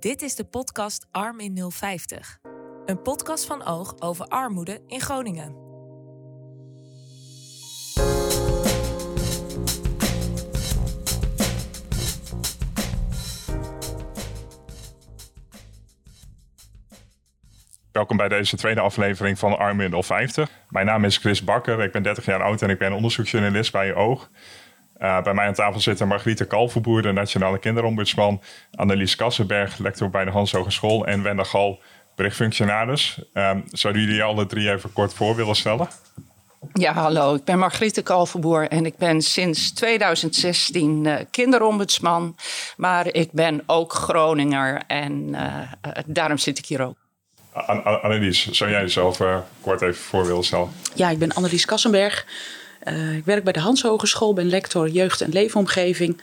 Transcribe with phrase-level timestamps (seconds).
[0.00, 2.38] Dit is de podcast Arm in 050.
[2.84, 5.54] Een podcast van Oog over armoede in Groningen.
[17.92, 20.50] Welkom bij deze tweede aflevering van Arm in 050.
[20.68, 23.94] Mijn naam is Chris Bakker, ik ben 30 jaar oud en ik ben onderzoeksjournalist bij
[23.94, 24.30] Oog.
[25.02, 28.40] Uh, bij mij aan tafel zitten Margriete Kalverboer, de Nationale Kinderombudsman.
[28.74, 31.06] Annelies Kassenberg, lector bij de Hans Hogeschool.
[31.06, 31.80] En Wenda Gal,
[32.16, 33.18] berichtfunctionaris.
[33.34, 35.88] Uh, zouden jullie alle drie even kort voor willen stellen?
[36.72, 37.34] Ja, hallo.
[37.34, 42.36] Ik ben Margriete Kalverboer en ik ben sinds 2016 uh, kinderombudsman.
[42.76, 45.58] Maar ik ben ook Groninger en uh,
[46.06, 46.96] daarom zit ik hier ook.
[48.02, 49.20] Annelies, zou jij jezelf
[49.60, 50.70] kort even voor willen stellen?
[50.94, 52.26] Ja, ik ben Annelies Kassenberg.
[52.84, 56.22] Uh, ik werk bij de Hans Hogeschool, ben lector jeugd- en leefomgeving.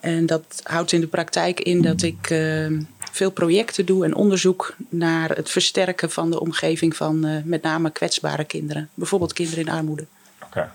[0.00, 2.80] En dat houdt in de praktijk in dat ik uh,
[3.12, 7.90] veel projecten doe en onderzoek naar het versterken van de omgeving van uh, met name
[7.90, 8.88] kwetsbare kinderen.
[8.94, 10.06] Bijvoorbeeld kinderen in armoede.
[10.36, 10.46] Oké.
[10.46, 10.68] Okay.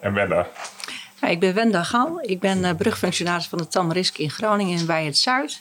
[0.00, 0.46] En Wenda?
[1.20, 2.18] Ja, ik ben Wenda Gal.
[2.22, 5.60] Ik ben brugfunctionaris van de Tamarisk in Groningen en bij het Zuid.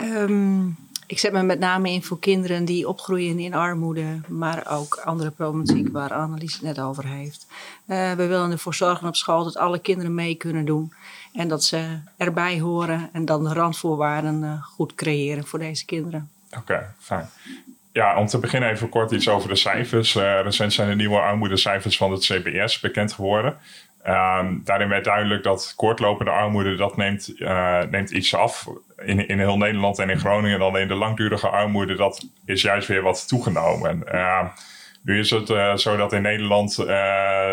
[0.00, 0.76] Um,
[1.12, 5.30] ik zet me met name in voor kinderen die opgroeien in armoede, maar ook andere
[5.30, 7.46] problematiek waar Annelies het net over heeft.
[7.86, 10.92] Uh, we willen ervoor zorgen op school dat alle kinderen mee kunnen doen
[11.32, 16.30] en dat ze erbij horen en dan de randvoorwaarden uh, goed creëren voor deze kinderen.
[16.56, 17.28] Oké, fijn.
[17.92, 20.14] Ja, om te beginnen even kort iets over de cijfers.
[20.14, 23.56] Uh, recent zijn de nieuwe armoedecijfers van het CBS bekend geworden.
[24.06, 27.32] Um, daarin werd duidelijk dat kortlopende armoede dat neemt,
[27.90, 28.68] neemt iets af
[29.04, 30.56] in, in heel Nederland en in Groningen.
[30.56, 34.02] En alleen de langdurige armoede dat is juist weer wat toegenomen.
[34.12, 34.48] Uh,
[35.02, 36.76] nu is het uh, zo dat in Nederland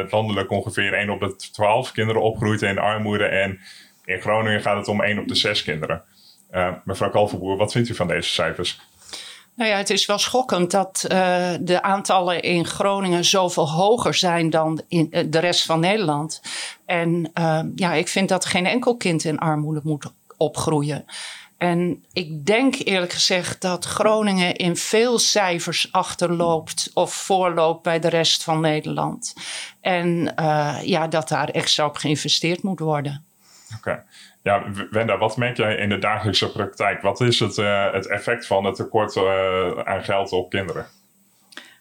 [0.09, 3.25] landelijk ongeveer 1 op de 12 kinderen opgroeit in armoede.
[3.25, 3.59] En
[4.05, 6.03] in Groningen gaat het om 1 op de 6 kinderen.
[6.83, 8.79] mevrouw Kalverboer, wat vindt u van deze cijfers?
[9.55, 11.05] Nou ja, het is wel schokkend dat
[11.61, 16.41] de aantallen in Groningen zoveel hoger zijn dan in de rest van Nederland.
[16.85, 17.31] En
[17.75, 21.05] ja, ik vind dat geen enkel kind in armoede moet opgroeien.
[21.59, 28.09] En ik denk eerlijk gezegd dat Groningen in veel cijfers achterloopt of voorloopt bij de
[28.09, 29.33] rest van Nederland.
[29.81, 30.33] En
[30.83, 33.25] ja, dat daar extra op geïnvesteerd moet worden.
[33.77, 34.03] Oké.
[34.41, 37.01] Ja, Wenda, wat merk jij in de dagelijkse praktijk?
[37.01, 40.85] Wat is het, uh, het effect van het tekort uh, aan geld op kinderen?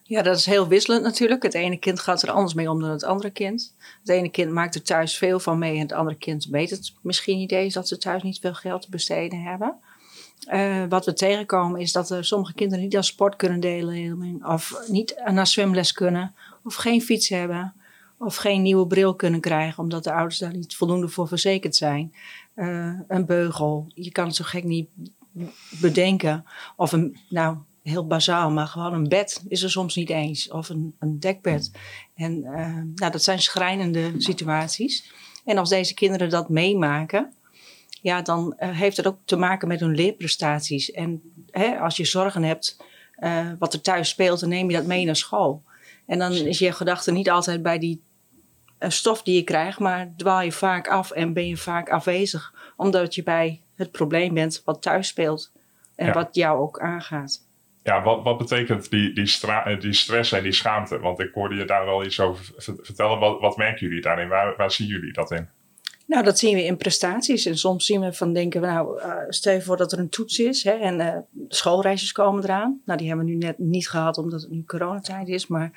[0.09, 1.43] Ja, dat is heel wisselend natuurlijk.
[1.43, 3.75] Het ene kind gaat er anders mee om dan het andere kind.
[4.01, 6.95] Het ene kind maakt er thuis veel van mee en het andere kind weet het
[7.03, 9.75] misschien niet eens dat ze thuis niet veel geld te besteden hebben.
[10.53, 15.23] Uh, wat we tegenkomen is dat sommige kinderen niet aan sport kunnen delen, of niet
[15.25, 17.75] naar zwemles kunnen, of geen fiets hebben,
[18.19, 22.15] of geen nieuwe bril kunnen krijgen, omdat de ouders daar niet voldoende voor verzekerd zijn.
[22.57, 24.89] Uh, een beugel, je kan het zo gek niet
[25.81, 26.45] bedenken.
[26.77, 27.57] Of een, nou,
[27.89, 30.51] heel bazaal, maar gewoon een bed is er soms niet eens.
[30.51, 31.71] Of een, een dekbed.
[32.15, 32.51] En uh,
[32.95, 35.13] nou, dat zijn schrijnende situaties.
[35.45, 37.33] En als deze kinderen dat meemaken,
[37.89, 40.91] ja, dan uh, heeft het ook te maken met hun leerprestaties.
[40.91, 42.77] En hè, als je zorgen hebt
[43.59, 45.63] wat er thuis speelt, dan neem je dat mee naar school.
[46.07, 48.03] En dan is je gedachte niet altijd bij die
[48.79, 53.15] stof die je krijgt, maar dwaal je vaak af en ben je vaak afwezig, omdat
[53.15, 55.53] je bij het probleem bent wat thuis speelt
[55.95, 56.13] en ja.
[56.13, 57.47] wat jou ook aangaat.
[57.89, 60.99] Ja, wat, wat betekent die, die, die, stress en die schaamte?
[60.99, 63.19] Want ik hoorde je daar wel iets over vertellen.
[63.19, 64.29] Wat, wat merken jullie daarin?
[64.29, 65.49] Waar, waar zien jullie dat in?
[66.07, 67.47] Nou, dat zien we in prestaties.
[67.47, 70.39] En soms zien we van denken nou, uh, stel je voor dat er een toets
[70.39, 71.17] is hè, en uh,
[71.49, 72.81] schoolreisjes komen eraan.
[72.85, 75.47] Nou, die hebben we nu net niet gehad omdat het nu coronatijd is.
[75.47, 75.71] Maar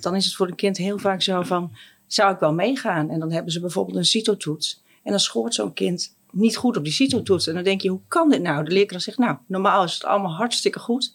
[0.00, 1.72] dan is het voor een kind heel vaak zo van,
[2.06, 3.10] zou ik wel meegaan?
[3.10, 4.82] En dan hebben ze bijvoorbeeld een CITO-toets.
[5.02, 7.46] En dan scoort zo'n kind niet goed op die CITO-toets.
[7.46, 8.64] En dan denk je, hoe kan dit nou?
[8.64, 11.14] De leerkracht zegt, nou, normaal is het allemaal hartstikke goed.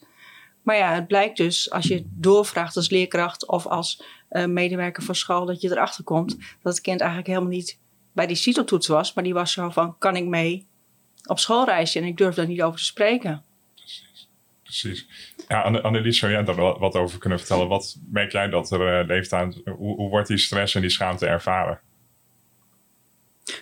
[0.63, 5.16] Maar ja, het blijkt dus, als je doorvraagt als leerkracht of als uh, medewerker van
[5.16, 7.79] school, dat je erachter komt dat het kind eigenlijk helemaal niet
[8.12, 9.13] bij die CITO-toets was.
[9.13, 10.68] Maar die was zo van, kan ik mee
[11.25, 11.99] op schoolreisje?
[11.99, 13.43] En ik durf daar niet over te spreken.
[13.76, 14.29] Precies.
[14.64, 15.08] Precies.
[15.47, 17.67] Ja, Annelies, zou jij daar wat over kunnen vertellen?
[17.67, 19.53] Wat merk jij dat er uh, leeft aan?
[19.66, 21.79] Hoe, hoe wordt die stress en die schaamte ervaren?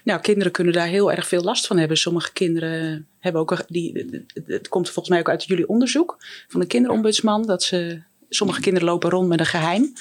[0.04, 1.98] Nou, kinderen kunnen daar heel erg veel last van hebben.
[1.98, 6.18] Sommige kinderen hebben ook, die, het komt volgens mij ook uit jullie onderzoek
[6.48, 9.94] van de kinderombudsman, dat ze, sommige kinderen lopen rond met een geheim.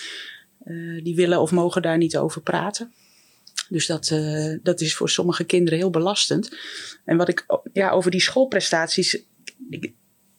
[0.65, 2.93] Uh, die willen of mogen daar niet over praten.
[3.69, 6.57] Dus dat, uh, dat is voor sommige kinderen heel belastend.
[7.05, 9.23] En wat ik ja, over die schoolprestaties.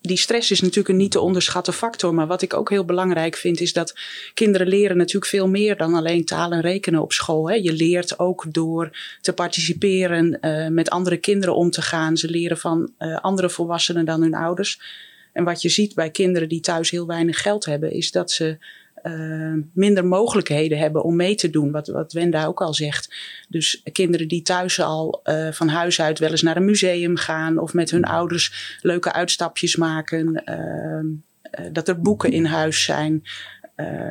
[0.02, 2.14] Die stress is natuurlijk een niet te onderschatten factor.
[2.14, 3.96] Maar wat ik ook heel belangrijk vind, is dat
[4.34, 7.50] kinderen leren natuurlijk veel meer dan alleen taal en rekenen op school.
[7.50, 7.56] Hè.
[7.56, 12.18] Je leert ook door te participeren, uh, met andere kinderen om te gaan.
[12.18, 14.80] Ze leren van uh, andere volwassenen dan hun ouders.
[15.34, 18.58] En wat je ziet bij kinderen die thuis heel weinig geld hebben, is dat ze
[19.04, 21.72] uh, minder mogelijkheden hebben om mee te doen.
[21.72, 23.16] Wat, wat Wenda ook al zegt.
[23.50, 27.58] Dus kinderen die thuis al uh, van huis uit wel eens naar een museum gaan
[27.58, 30.44] of met hun ouders leuke uitstapjes maken.
[30.46, 33.24] Uh, dat er boeken in huis zijn.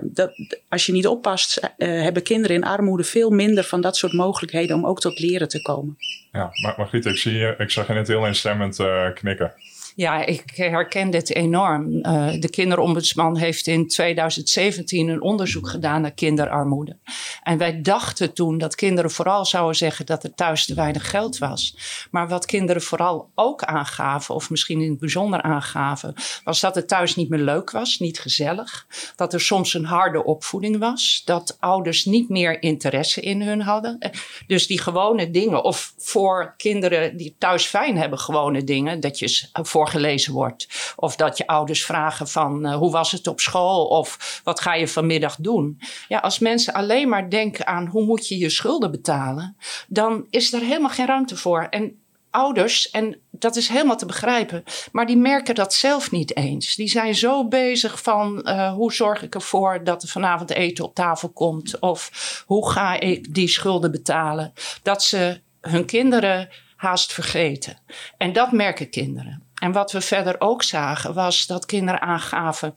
[0.02, 0.32] dat,
[0.69, 4.87] als je niet oppast, hebben kinderen in armoede veel minder van dat soort mogelijkheden om
[4.87, 5.96] ook tot leren te komen.
[6.32, 8.76] Ja, maar Margriet, ik, zie je, ik zag je net heel instemmend
[9.14, 9.52] knikken.
[9.94, 11.92] Ja, ik herken dit enorm.
[11.92, 16.96] Uh, de kinderombudsman heeft in 2017 een onderzoek gedaan naar kinderarmoede.
[17.42, 21.38] En wij dachten toen dat kinderen vooral zouden zeggen dat er thuis te weinig geld
[21.38, 21.76] was.
[22.10, 26.14] Maar wat kinderen vooral ook aangaven, of misschien in het bijzonder aangaven,
[26.44, 28.87] was dat het thuis niet meer leuk was, niet gezellig.
[29.16, 31.22] Dat er soms een harde opvoeding was.
[31.25, 33.98] Dat ouders niet meer interesse in hun hadden.
[34.46, 39.48] Dus die gewone dingen, of voor kinderen die thuis fijn hebben, gewone dingen, dat je
[39.52, 40.68] voor voorgelezen wordt.
[40.96, 43.86] Of dat je ouders vragen van uh, hoe was het op school?
[43.86, 45.80] Of wat ga je vanmiddag doen?
[46.08, 49.56] Ja, als mensen alleen maar denken aan hoe moet je je schulden betalen,
[49.88, 51.66] dan is er helemaal geen ruimte voor.
[51.70, 51.98] En
[52.30, 56.74] ouders, en dat is helemaal te begrijpen, maar die merken dat zelf niet eens.
[56.74, 60.94] Die zijn zo bezig van uh, hoe zorg ik ervoor dat er vanavond eten op
[60.94, 62.10] tafel komt of
[62.46, 67.78] hoe ga ik die schulden betalen, dat ze hun kinderen haast vergeten.
[68.16, 69.50] En dat merken kinderen.
[69.60, 72.74] En wat we verder ook zagen was dat kinderen aangaven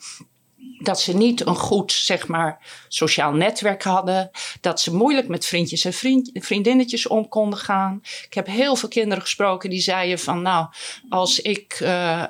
[0.79, 4.31] dat ze niet een goed, zeg maar, sociaal netwerk hadden.
[4.61, 7.99] Dat ze moeilijk met vriendjes en vriend, vriendinnetjes om konden gaan.
[8.25, 10.67] Ik heb heel veel kinderen gesproken die zeiden van, nou,
[11.09, 12.23] als ik, uh,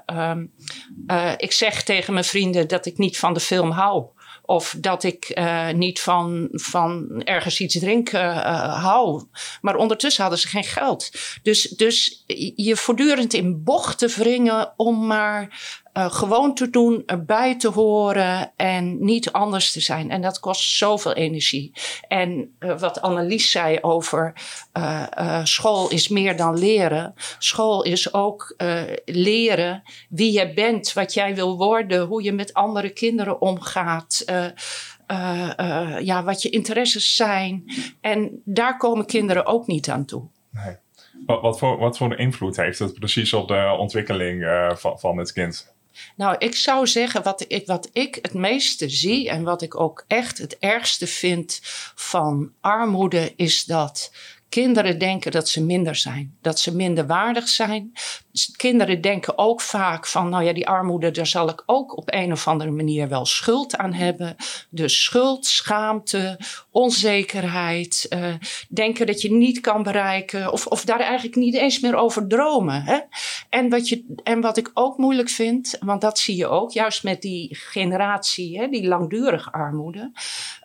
[1.08, 4.06] uh, ik zeg tegen mijn vrienden dat ik niet van de film hou.
[4.46, 9.24] Of dat ik uh, niet van, van ergens iets drinken uh, hou.
[9.62, 11.12] Maar ondertussen hadden ze geen geld.
[11.44, 12.24] Dus, dus
[12.56, 19.06] je voortdurend in bochten wringen om maar uh, gewoon te doen, erbij te horen en
[19.06, 20.12] niet anders te zijn.
[20.12, 21.72] En dat kost zoveel energie.
[22.08, 24.34] En uh, wat Annelies zei over
[24.74, 27.14] uh, school is meer dan leren.
[27.38, 28.56] School is ook
[29.06, 34.24] leren wie je bent, wat jij wil worden, hoe je met andere kinderen omgaat.
[36.00, 37.64] ja, wat je interesses zijn.
[38.02, 40.24] En daar komen kinderen ook niet aan toe.
[40.52, 40.76] Nee.
[41.26, 44.46] Wat, voor, wat voor invloed heeft het precies op de ontwikkeling
[44.96, 45.73] van het kind?
[46.16, 50.06] Nou, ik zou zeggen, wat ik, wat ik het meeste zie en wat ik ook
[50.08, 51.60] echt het ergste vind
[51.96, 54.12] van armoede, is dat
[54.54, 57.92] kinderen denken dat ze minder zijn, dat ze minder waardig zijn.
[58.56, 62.32] Kinderen denken ook vaak van, nou ja, die armoede, daar zal ik ook op een
[62.32, 64.36] of andere manier wel schuld aan hebben.
[64.70, 66.40] Dus schuld, schaamte,
[66.72, 68.34] onzekerheid, uh,
[68.70, 72.84] denken dat je niet kan bereiken of, of daar eigenlijk niet eens meer over dromen.
[72.84, 73.00] Hè?
[73.50, 77.04] En, wat je, en wat ik ook moeilijk vind, want dat zie je ook, juist
[77.04, 80.12] met die generatie, hè, die langdurige armoede.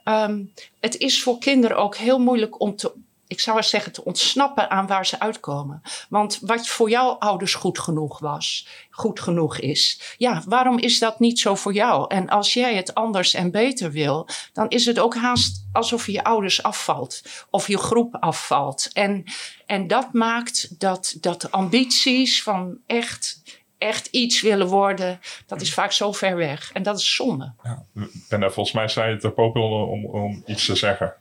[0.04, 2.92] Um, het is voor kinderen ook heel moeilijk om te
[3.28, 5.82] ik zou eens zeggen, te ontsnappen aan waar ze uitkomen.
[6.08, 10.14] Want wat voor jouw ouders goed genoeg was, goed genoeg is.
[10.16, 12.14] Ja, waarom is dat niet zo voor jou?
[12.14, 16.24] En als jij het anders en beter wil, dan is het ook haast alsof je
[16.24, 17.22] ouders afvalt.
[17.50, 18.90] Of je groep afvalt.
[18.92, 19.24] En,
[19.66, 23.42] en dat maakt dat, dat ambities van echt
[23.78, 26.72] echt iets willen worden, dat is vaak zo ver weg.
[26.72, 27.52] En dat is zonde.
[27.62, 27.84] Ja,
[28.28, 31.14] en volgens mij zei het er populair om, om iets te zeggen.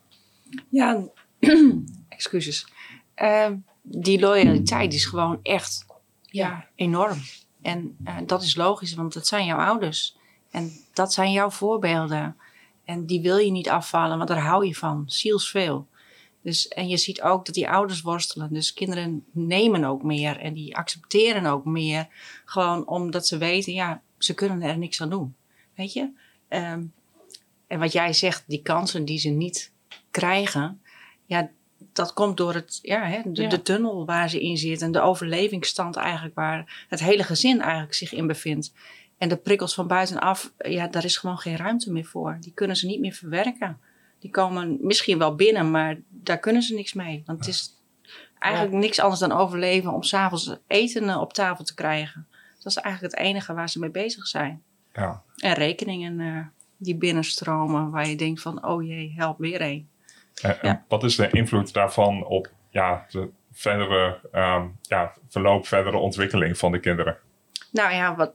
[0.70, 1.04] Ja,
[2.18, 2.68] excuses.
[3.16, 5.86] Uh, die loyaliteit is gewoon echt
[6.22, 7.18] ja, enorm.
[7.62, 10.18] En uh, dat is logisch, want dat zijn jouw ouders.
[10.52, 12.38] En dat zijn jouw voorbeelden.
[12.86, 15.04] En die wil je niet afvallen, want daar hou je van.
[15.06, 15.88] Zielsveel.
[16.42, 18.54] Dus, en je ziet ook dat die ouders worstelen.
[18.54, 22.08] Dus kinderen nemen ook meer en die accepteren ook meer.
[22.46, 25.36] Gewoon omdat ze weten, ja, ze kunnen er niks aan doen.
[25.76, 26.10] Weet je?
[26.50, 26.94] Um,
[27.68, 29.72] en wat jij zegt, die kansen die ze niet
[30.12, 30.82] krijgen,
[31.26, 31.50] ja,
[31.94, 35.02] dat komt door het, ja, hè, de, de, tunnel waar ze in zit en de
[35.02, 38.74] overlevingsstand eigenlijk waar het hele gezin eigenlijk zich in bevindt.
[39.18, 42.38] En de prikkels van buitenaf, ja, daar is gewoon geen ruimte meer voor.
[42.40, 43.80] Die kunnen ze niet meer verwerken.
[44.20, 47.24] Die komen misschien wel binnen, maar daar kunnen ze niks mee.
[47.26, 47.78] Want het is
[48.40, 52.28] eigenlijk niks anders dan overleven om s'avonds eten eh, op tafel te krijgen.
[52.58, 54.64] Dat is eigenlijk het enige waar ze mee bezig zijn.
[54.94, 55.24] Ja.
[55.38, 56.46] En rekeningen uh,
[56.78, 59.90] die binnenstromen waar je denkt van, oh jee, help weer een.
[60.42, 66.58] En, wat is de invloed daarvan op ja, de verdere um, ja, verloop, verdere ontwikkeling
[66.58, 67.18] van de kinderen?
[67.72, 68.34] Nou ja, wat,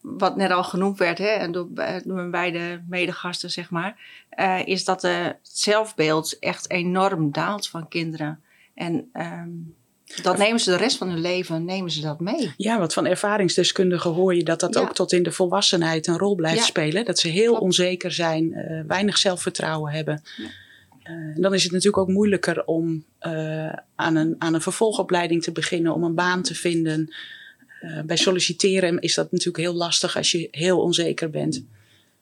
[0.00, 3.96] wat net al genoemd werd hè, en door, door mijn beide medegasten, zeg maar,
[4.36, 8.42] uh, is dat het zelfbeeld echt enorm daalt van kinderen.
[8.74, 9.74] En um,
[10.22, 12.52] dat nemen ze de rest van hun leven nemen ze dat mee.
[12.56, 16.34] Ja, want van ervaringsdeskundigen hoor je dat dat ook tot in de volwassenheid een rol
[16.34, 17.04] blijft spelen.
[17.04, 20.22] Dat ze heel onzeker zijn, uh, weinig zelfvertrouwen hebben.
[20.36, 20.48] Ja.
[21.10, 25.52] Uh, dan is het natuurlijk ook moeilijker om uh, aan, een, aan een vervolgopleiding te
[25.52, 27.14] beginnen, om een baan te vinden.
[27.82, 31.64] Uh, bij solliciteren is dat natuurlijk heel lastig als je heel onzeker bent.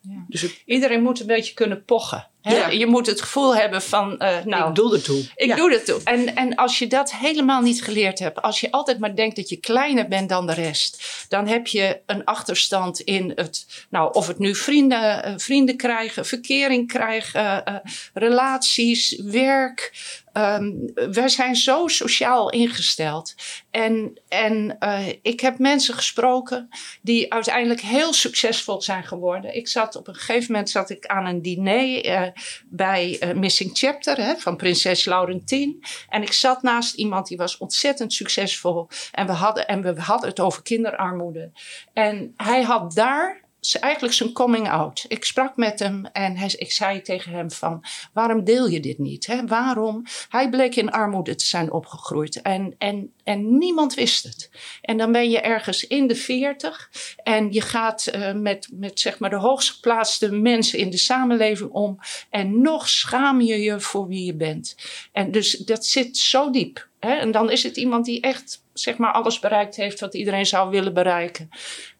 [0.01, 0.25] Ja.
[0.29, 0.63] Dus het...
[0.67, 2.27] Iedereen moet een beetje kunnen pochen.
[2.43, 2.69] Ja.
[2.69, 5.25] Je moet het gevoel hebben van, uh, nou, ik doe er toe.
[5.35, 5.57] Ik ja.
[5.57, 6.01] doe er toe.
[6.05, 9.49] En, en als je dat helemaal niet geleerd hebt, als je altijd maar denkt dat
[9.49, 14.27] je kleiner bent dan de rest, dan heb je een achterstand in het, nou, of
[14.27, 17.77] het nu vrienden, uh, vrienden krijgen, verkering krijgen, uh,
[18.15, 19.93] relaties, werk.
[20.37, 23.35] Um, wij zijn zo sociaal ingesteld.
[23.71, 24.79] En, en
[25.23, 26.69] ik heb mensen gesproken
[27.03, 29.57] die uiteindelijk heel succesvol zijn geworden.
[29.57, 32.32] Ik zat op een gegeven moment zat ik aan een diner
[32.67, 35.85] bij uh, Missing Chapter hè, van prinses Laurentien.
[36.09, 38.89] En ik zat naast iemand die was ontzettend succesvol.
[39.13, 41.51] En we hadden, en we hadden het over kinderarmoede.
[41.93, 45.05] En hij had daar eigenlijk zijn coming out.
[45.09, 48.99] Ik sprak met hem en hij, ik zei tegen hem van, waarom deel je dit
[48.99, 49.27] niet?
[49.27, 49.47] Hè?
[49.47, 50.05] Waarom?
[50.29, 54.51] Hij bleek in armoede te zijn opgegroeid en, en, en niemand wist het.
[54.81, 56.91] En dan ben je ergens in de veertig
[57.23, 61.71] en je gaat uh, met, met zeg maar de hoogst geplaatste mensen in de samenleving
[61.71, 61.99] om
[62.31, 64.77] en nog schaam je je voor wie je bent.
[65.13, 66.89] En dus dat zit zo diep.
[67.01, 67.13] Hè?
[67.13, 70.71] En dan is het iemand die echt zeg maar alles bereikt heeft wat iedereen zou
[70.71, 71.49] willen bereiken.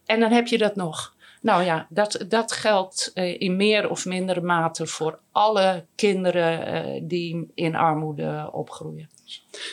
[0.07, 1.15] En dan heb je dat nog.
[1.43, 7.01] Nou ja, dat, dat geldt uh, in meer of mindere mate voor alle kinderen uh,
[7.03, 9.09] die in armoede opgroeien.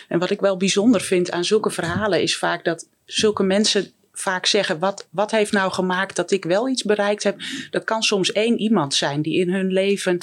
[0.08, 4.46] En wat ik wel bijzonder vind aan zulke verhalen is vaak dat zulke mensen vaak
[4.46, 7.40] zeggen: wat, wat heeft nou gemaakt dat ik wel iets bereikt heb?
[7.72, 10.20] Dat kan soms één iemand zijn die in hun leven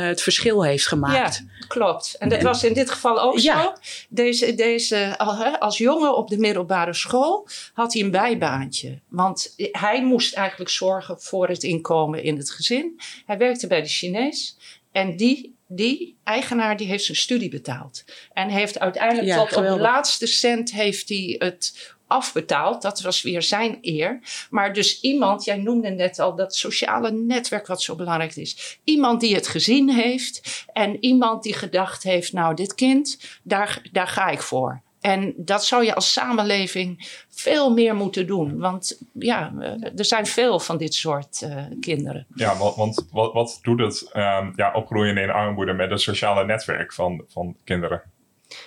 [0.00, 1.36] het verschil heeft gemaakt.
[1.36, 2.16] Ja, klopt.
[2.18, 3.62] En dat en, was in dit geval ook ja.
[3.62, 3.72] zo.
[4.08, 5.18] Deze, deze,
[5.58, 8.98] als jongen op de middelbare school had hij een bijbaantje.
[9.08, 13.00] Want hij moest eigenlijk zorgen voor het inkomen in het gezin.
[13.26, 14.56] Hij werkte bij de Chinees.
[14.92, 18.04] En die die eigenaar die heeft zijn studie betaald.
[18.32, 19.72] En heeft uiteindelijk ja, tot geweldig.
[19.72, 22.82] op de laatste cent heeft hij het afbetaald.
[22.82, 24.20] Dat was weer zijn eer.
[24.50, 28.80] Maar dus iemand, jij noemde net al dat sociale netwerk wat zo belangrijk is.
[28.84, 34.08] Iemand die het gezien heeft en iemand die gedacht heeft, nou dit kind, daar, daar
[34.08, 34.84] ga ik voor.
[35.00, 38.58] En dat zou je als samenleving veel meer moeten doen.
[38.58, 39.52] Want ja,
[39.96, 42.26] er zijn veel van dit soort uh, kinderen.
[42.34, 46.92] Ja, want, want wat, doet het um, ja, opgroeien in armoede met het sociale netwerk
[46.92, 48.02] van, van kinderen?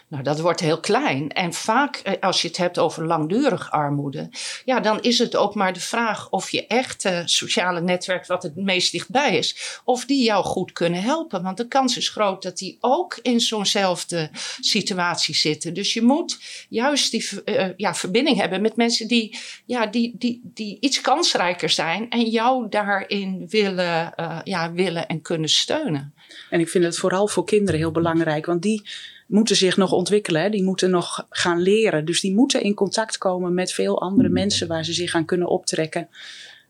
[0.08, 1.31] Nou, dat wordt heel klein.
[1.31, 4.29] En vaak, eh, als je het hebt over langdurig armoede,
[4.65, 8.55] ja, dan is het ook maar de vraag of je echte sociale netwerk, wat het
[8.55, 11.43] meest dichtbij is, of die jou goed kunnen helpen.
[11.43, 14.29] Want de kans is groot dat die ook in zo'nzelfde
[14.60, 15.74] situatie zitten.
[15.74, 20.41] Dus je moet juist die uh, ja, verbinding hebben met mensen die, ja, die, die,
[20.43, 26.13] die iets kansrijker zijn en jou daarin willen, ja, willen en kunnen steunen.
[26.50, 28.81] En ik vind het vooral voor kinderen heel belangrijk, want die
[29.30, 30.42] moeten zich nog ontwikkelen.
[30.42, 30.50] Hè?
[30.50, 32.06] Die moeten nog gaan leren.
[32.06, 35.48] Dus die moeten in contact komen met veel andere mensen waar ze zich aan kunnen
[35.48, 36.10] optrekken.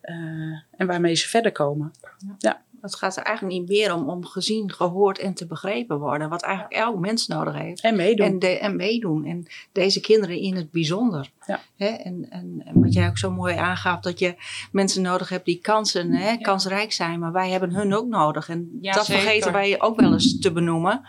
[0.04, 0.16] Uh,
[0.78, 1.94] en waarmee ze verder komen.
[2.18, 2.36] Ja.
[2.38, 2.62] ja.
[2.82, 6.30] Het gaat er eigenlijk niet meer om om gezien, gehoord en te begrepen worden.
[6.30, 7.82] Wat eigenlijk elk mens nodig heeft.
[7.82, 8.26] En meedoen.
[8.26, 9.26] En, de, en meedoen.
[9.26, 11.32] En deze kinderen in het bijzonder.
[11.46, 11.60] Ja.
[11.76, 11.88] Hè?
[11.88, 14.36] En, en, en, wat jij ook zo mooi aangaf, dat je
[14.72, 17.20] mensen nodig hebt die kansen, hè, kansrijk zijn.
[17.20, 18.50] Maar wij hebben hun ook nodig.
[18.50, 19.22] En ja, dat zeker.
[19.22, 21.02] vergeten wij ook wel eens te benoemen.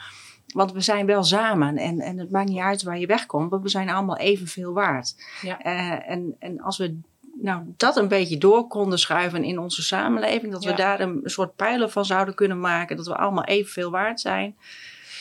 [0.52, 3.62] Want we zijn wel samen en, en het maakt niet uit waar je wegkomt, want
[3.62, 5.14] we zijn allemaal evenveel waard.
[5.42, 5.66] Ja.
[5.66, 6.99] Uh, en, en als we
[7.42, 10.71] nou, dat een beetje door konden schuiven in onze samenleving, dat ja.
[10.71, 14.57] we daar een soort pijlen van zouden kunnen maken, dat we allemaal evenveel waard zijn.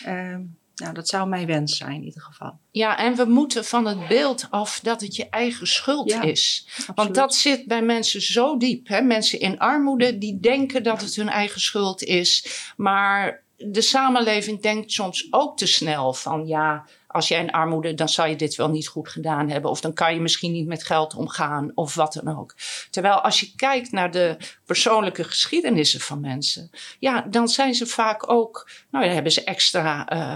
[0.07, 0.35] Uh,
[0.75, 2.59] nou, dat zou mijn wens zijn in ieder geval.
[2.71, 6.63] Ja, en we moeten van het beeld af dat het je eigen schuld ja, is.
[6.67, 6.95] Absoluut.
[6.95, 8.87] Want dat zit bij mensen zo diep.
[8.87, 9.01] Hè?
[9.01, 12.63] Mensen in armoede die denken dat het hun eigen schuld is.
[12.77, 18.09] Maar de samenleving denkt soms ook te snel van ja, als jij in armoede, dan
[18.09, 19.71] zal je dit wel niet goed gedaan hebben.
[19.71, 22.55] Of dan kan je misschien niet met geld omgaan of wat dan ook.
[22.89, 28.29] Terwijl als je kijkt naar de persoonlijke geschiedenissen van mensen, ja, dan zijn ze vaak
[28.31, 30.35] ook, nou ja, hebben ze extra uh,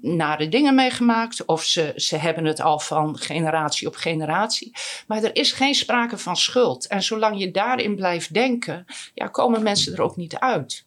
[0.00, 1.44] nare dingen meegemaakt.
[1.44, 4.72] Of ze, ze hebben het al van generatie op generatie.
[5.06, 6.86] Maar er is geen sprake van schuld.
[6.86, 10.84] En zolang je daarin blijft denken, ja, komen mensen er ook niet uit.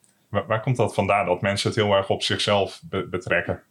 [0.48, 3.64] Waar, komt dat vandaan dat mensen het heel erg op zichzelf be betrekken?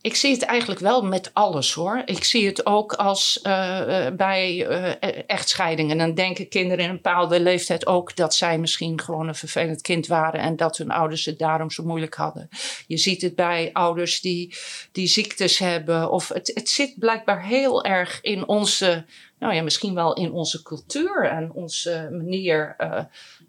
[0.00, 2.02] Ik zie het eigenlijk wel met alles hoor.
[2.04, 5.98] Ik zie het ook als uh, bij uh, echtscheidingen.
[5.98, 10.06] Dan denken kinderen in een bepaalde leeftijd ook dat zij misschien gewoon een vervelend kind
[10.06, 12.48] waren en dat hun ouders het daarom zo moeilijk hadden.
[12.86, 14.54] Je ziet het bij ouders die,
[14.92, 16.10] die ziektes hebben.
[16.10, 19.04] Of het, het zit blijkbaar heel erg in onze
[19.38, 22.76] nou ja, misschien wel in onze cultuur en onze manier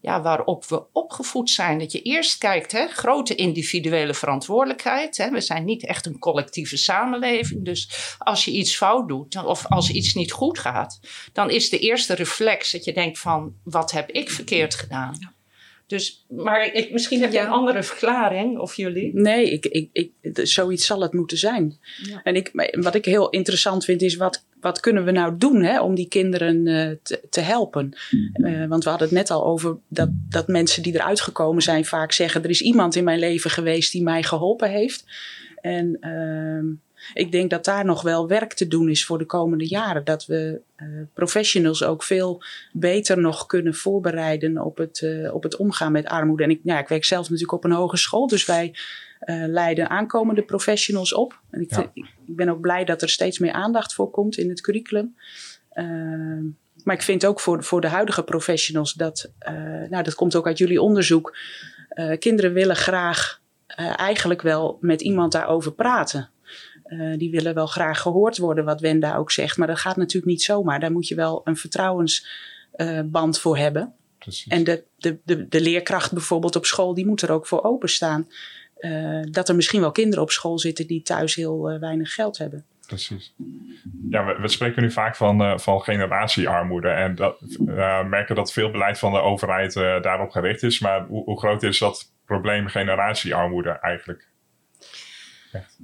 [0.01, 1.79] ja, waarop we opgevoed zijn.
[1.79, 5.17] Dat je eerst kijkt, hè, grote individuele verantwoordelijkheid.
[5.17, 5.29] Hè.
[5.29, 7.65] We zijn niet echt een collectieve samenleving.
[7.65, 10.99] Dus als je iets fout doet of als iets niet goed gaat,
[11.33, 15.35] dan is de eerste reflex dat je denkt van, wat heb ik verkeerd gedaan?
[15.87, 19.11] Dus, maar ik, misschien heb je een andere verklaring, of jullie?
[19.13, 21.79] Nee, ik, ik, ik, zoiets zal het moeten zijn.
[22.03, 22.21] Ja.
[22.23, 25.81] En ik, wat ik heel interessant vind is, wat, wat kunnen we nou doen hè,
[25.81, 27.97] om die kinderen uh, te, te, helpen?
[28.33, 31.85] Uh, want we hadden het net al over dat, dat mensen die eruit gekomen zijn
[31.85, 32.43] vaak zeggen...
[32.43, 35.05] er is iemand in mijn leven geweest die mij geholpen heeft.
[35.61, 35.97] En...
[36.01, 36.77] Uh,
[37.13, 40.03] ik denk dat daar nog wel werk te doen is voor de komende jaren.
[40.03, 45.55] Dat we uh, professionals ook veel beter nog kunnen voorbereiden op het, uh, op het
[45.55, 46.43] omgaan met armoede.
[46.43, 48.75] En ik, ik werk zelf natuurlijk op een hogeschool, dus wij
[49.25, 51.39] uh, leiden aankomende professionals op.
[51.49, 51.91] En ik, ja.
[51.93, 55.15] ik, ben ook blij dat er steeds meer aandacht voor komt in het curriculum.
[56.83, 59.31] maar ik vind ook voor, voor de huidige professionals dat,
[59.89, 61.37] nou, dat komt ook uit jullie onderzoek.
[62.19, 63.41] kinderen willen graag
[63.95, 66.29] eigenlijk wel met iemand daarover praten.
[66.87, 69.57] Uh, die willen wel graag gehoord worden, wat Wenda ook zegt.
[69.57, 70.79] Maar dat gaat natuurlijk niet zomaar.
[70.79, 73.93] Daar moet je wel een vertrouwensband uh, voor hebben.
[74.19, 74.47] Precies.
[74.47, 78.27] En de, de, de, de, leerkracht bijvoorbeeld op school, die moet er ook voor openstaan.
[78.79, 82.65] Uh, dat er misschien wel kinderen op school zitten die thuis heel weinig geld hebben.
[82.87, 83.33] Precies.
[84.09, 86.89] Ja, we, we spreken nu vaak van, van generatiearmoede.
[86.89, 87.39] En dat,
[88.09, 90.79] merken dat veel beleid van de overheid daarop gericht is.
[90.79, 94.27] Maar hoe, hoe groot is dat probleem generatiearmoede eigenlijk?
[95.51, 95.77] Echt.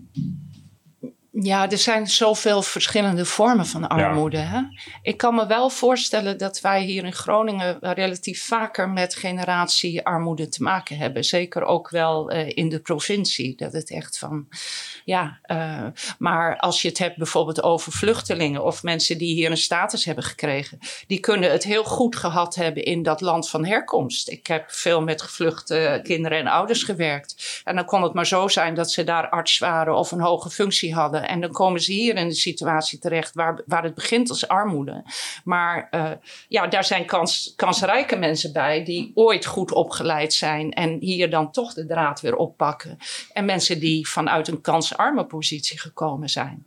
[1.41, 4.37] Ja, er zijn zoveel verschillende vormen van armoede.
[4.37, 4.43] Ja.
[4.43, 4.61] Hè?
[5.01, 10.63] Ik kan me wel voorstellen dat wij hier in Groningen relatief vaker met generatiearmoede te
[10.63, 11.23] maken hebben.
[11.23, 13.55] Zeker ook wel uh, in de provincie.
[13.55, 14.47] Dat het echt van,
[15.05, 15.85] ja, uh,
[16.17, 20.23] maar als je het hebt bijvoorbeeld over vluchtelingen of mensen die hier een status hebben
[20.23, 24.29] gekregen, die kunnen het heel goed gehad hebben in dat land van herkomst.
[24.29, 27.61] Ik heb veel met gevluchte kinderen en ouders gewerkt.
[27.63, 30.49] En dan kon het maar zo zijn dat ze daar arts waren of een hoge
[30.49, 34.29] functie hadden en dan komen ze hier in de situatie terecht waar, waar het begint
[34.29, 35.03] als armoede.
[35.43, 36.11] Maar uh,
[36.47, 41.51] ja, daar zijn kans, kansrijke mensen bij die ooit goed opgeleid zijn en hier dan
[41.51, 42.97] toch de draad weer oppakken.
[43.33, 44.61] En mensen die vanuit een
[44.95, 46.65] kansarme positie gekomen zijn.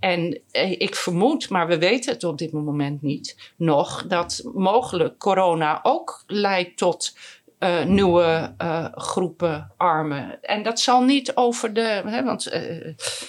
[0.00, 5.18] En eh, ik vermoed, maar we weten het op dit moment niet nog, dat mogelijk
[5.18, 7.16] corona ook leidt tot
[7.58, 10.42] uh, nieuwe uh, groepen armen.
[10.42, 12.02] En dat zal niet over de.
[12.06, 12.44] Hè, want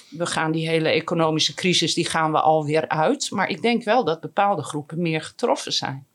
[0.10, 3.32] we gaan die hele economische crisis, die gaan we alweer uit.
[3.32, 6.08] Maar ik denk wel dat bepaalde groepen meer getroffen zijn.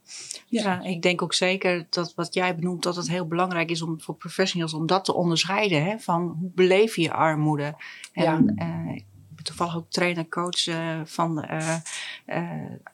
[0.50, 4.00] Ja, ik denk ook zeker dat wat jij benoemt, dat het heel belangrijk is om
[4.00, 5.84] voor professionals om dat te onderscheiden.
[5.84, 7.74] Hè, van hoe beleef je armoede?
[8.12, 8.96] En, ja
[9.48, 11.76] toevallig ook trainer, coach uh, van uh,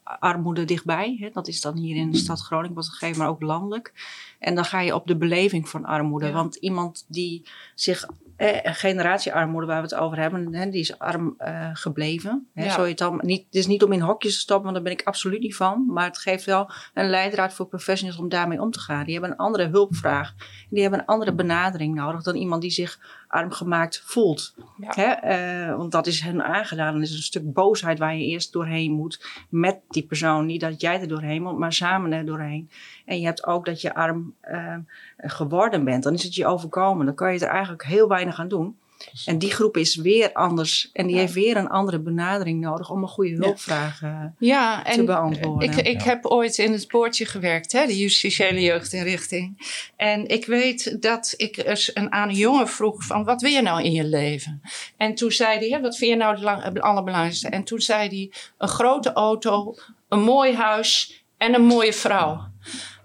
[0.03, 1.17] armoede dichtbij.
[1.21, 1.31] Hè.
[1.33, 3.93] Dat is dan hier in de stad Groningen wat gegeven, maar ook landelijk.
[4.39, 6.27] En dan ga je op de beleving van armoede.
[6.27, 6.33] Ja.
[6.33, 7.43] Want iemand die
[7.75, 12.49] zich eh, generatiearmoede waar we het over hebben, hè, die is arm uh, gebleven.
[12.55, 12.71] Hè, ja.
[12.71, 14.93] Zo je het, dan niet, het is niet om in hokjes te stoppen, want daar
[14.93, 15.85] ben ik absoluut niet van.
[15.89, 19.05] Maar het geeft wel een leidraad voor professionals om daarmee om te gaan.
[19.05, 20.35] Die hebben een andere hulpvraag.
[20.71, 22.99] Die hebben een andere benadering nodig dan iemand die zich
[23.35, 24.55] arm gemaakt voelt.
[24.77, 24.93] Ja.
[24.95, 25.69] Hè?
[25.69, 26.95] Uh, want dat is hen aangedaan.
[26.95, 30.47] En is een stuk boosheid waar je eerst doorheen moet met die persoon.
[30.47, 32.71] Niet dat jij er doorheen moet, maar samen er doorheen.
[33.05, 34.77] En je hebt ook dat je arm uh,
[35.17, 36.03] geworden bent.
[36.03, 37.07] Dan is het je overkomen.
[37.07, 38.77] Dan kan je er eigenlijk heel weinig aan doen.
[39.25, 40.91] En die groep is weer anders.
[40.93, 41.21] En die ja.
[41.21, 45.69] heeft weer een andere benadering nodig om een goede hulpvraag uh, ja, te beantwoorden.
[45.69, 46.07] Ik, ik ja.
[46.07, 49.67] heb ooit in het poortje gewerkt, hè, de justitiële jeugdinrichting.
[49.97, 53.63] En ik weet dat ik eens een aan een jongen vroeg van wat wil je
[53.63, 54.63] nou in je leven?
[54.97, 57.49] En toen zei hij, wat vind je nou het allerbelangrijkste?
[57.49, 59.75] En toen zei hij, een grote auto,
[60.09, 62.53] een mooi huis en een mooie vrouw.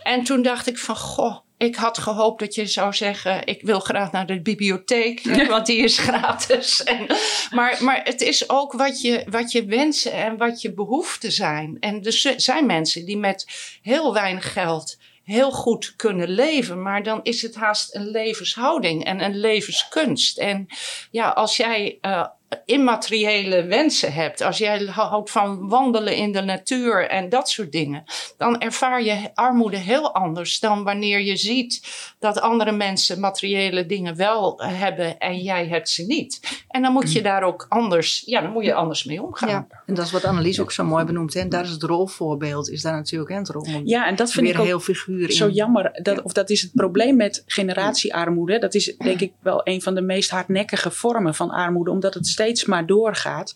[0.04, 3.80] En toen dacht ik van, goh, ik had gehoopt dat je zou zeggen: Ik wil
[3.80, 6.84] graag naar de bibliotheek, want die is gratis.
[6.84, 7.06] En,
[7.52, 11.78] maar, maar het is ook wat je, wat je wensen en wat je behoeften zijn.
[11.80, 13.48] En er zijn mensen die met
[13.82, 16.82] heel weinig geld heel goed kunnen leven.
[16.82, 20.38] Maar dan is het haast een levenshouding en een levenskunst.
[20.38, 20.68] En
[21.12, 22.26] ja, als jij uh,
[22.66, 28.04] immateriële wensen hebt, als jij houdt van wandelen in de natuur en dat soort dingen,
[28.38, 31.88] dan ervaar je armoede heel anders dan wanneer je ziet
[32.20, 36.64] dat andere mensen materiële dingen wel hebben en jij hebt ze niet.
[36.68, 39.50] En dan moet je daar ook anders, ja, dan moet je anders mee omgaan.
[39.50, 41.36] Ja, en dat is wat Annelies ook zo mooi benoemt.
[41.36, 43.66] En daar is het rolvoorbeeld, is daar natuurlijk het rol.
[43.84, 46.00] Ja, en dat vind ik ook heel figuur zo jammer.
[46.02, 48.60] Dat, Of dat is het probleem met generatiearmoede.
[48.60, 52.28] Dat is denk ik wel een van de meest hardnekkige vormen van armoede, omdat het
[52.40, 53.56] steeds maar doorgaat.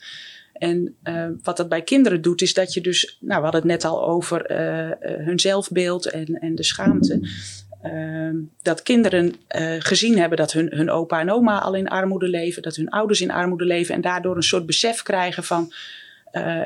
[0.54, 3.70] En uh, wat dat bij kinderen doet, is dat je dus, nou, we hadden het
[3.70, 7.20] net al over uh, hun zelfbeeld en, en de schaamte.
[7.84, 8.30] Uh,
[8.62, 9.36] dat kinderen
[9.80, 13.22] gezien hebben dat hun, hun opa en oma al in armoede leven, dat hun ouders
[13.22, 15.74] in armoede leven en daardoor een soort besef krijgen van,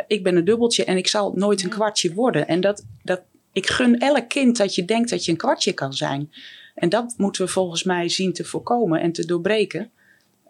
[0.07, 2.47] ik ben een dubbeltje en ik zal nooit een kwartje worden.
[2.47, 5.93] En dat, dat, ik gun elk kind dat je denkt dat je een kwartje kan
[5.93, 6.31] zijn.
[6.75, 9.91] En dat moeten we volgens mij zien te voorkomen en te doorbreken.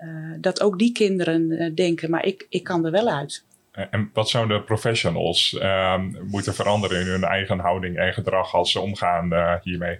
[0.01, 3.45] Uh, dat ook die kinderen uh, denken, maar ik, ik kan er wel uit.
[3.71, 8.71] En wat zouden de professionals uh, moeten veranderen in hun eigen houding en gedrag als
[8.71, 9.99] ze omgaan uh, hiermee?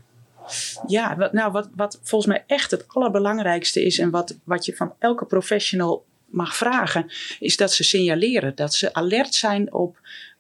[0.88, 4.76] Ja, wat, nou, wat, wat volgens mij echt het allerbelangrijkste is en wat, wat je
[4.76, 7.06] van elke professional mag vragen,
[7.40, 8.56] is dat ze signaleren.
[8.56, 9.98] Dat ze alert zijn op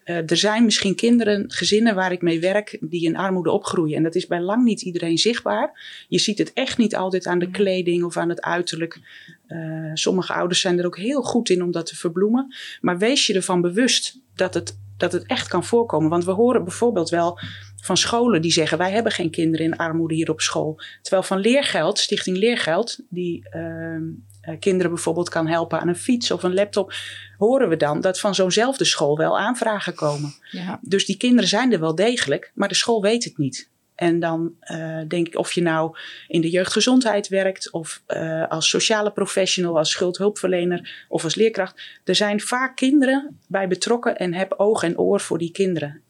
[0.07, 3.97] uh, er zijn misschien kinderen, gezinnen waar ik mee werk, die in armoede opgroeien.
[3.97, 5.71] En dat is bij lang niet iedereen zichtbaar.
[6.07, 7.51] Je ziet het echt niet altijd aan de mm.
[7.51, 8.99] kleding of aan het uiterlijk.
[9.47, 12.55] Uh, sommige ouders zijn er ook heel goed in om dat te verbloemen.
[12.81, 16.09] Maar wees je ervan bewust dat het, dat het echt kan voorkomen.
[16.09, 17.39] Want we horen bijvoorbeeld wel
[17.81, 20.79] van scholen die zeggen: wij hebben geen kinderen in armoede hier op school.
[21.01, 26.43] Terwijl van Leergeld, Stichting Leergeld, die uh, kinderen bijvoorbeeld kan helpen aan een fiets of
[26.43, 26.93] een laptop,
[27.37, 30.33] horen we dan dat van zo'nzelfde school wel aanvragen komen.
[30.51, 30.79] Ja.
[30.81, 33.69] Dus die kinderen zijn er wel degelijk, maar de school weet het niet.
[33.97, 38.69] En dan uh, denk ik of je nou in de jeugdgezondheid werkt of uh, als
[38.69, 41.99] sociale professional, als schuldhulpverlener of als leerkracht.
[42.03, 46.01] Er zijn vaak kinderen bij betrokken en heb oog en oor voor die kinderen.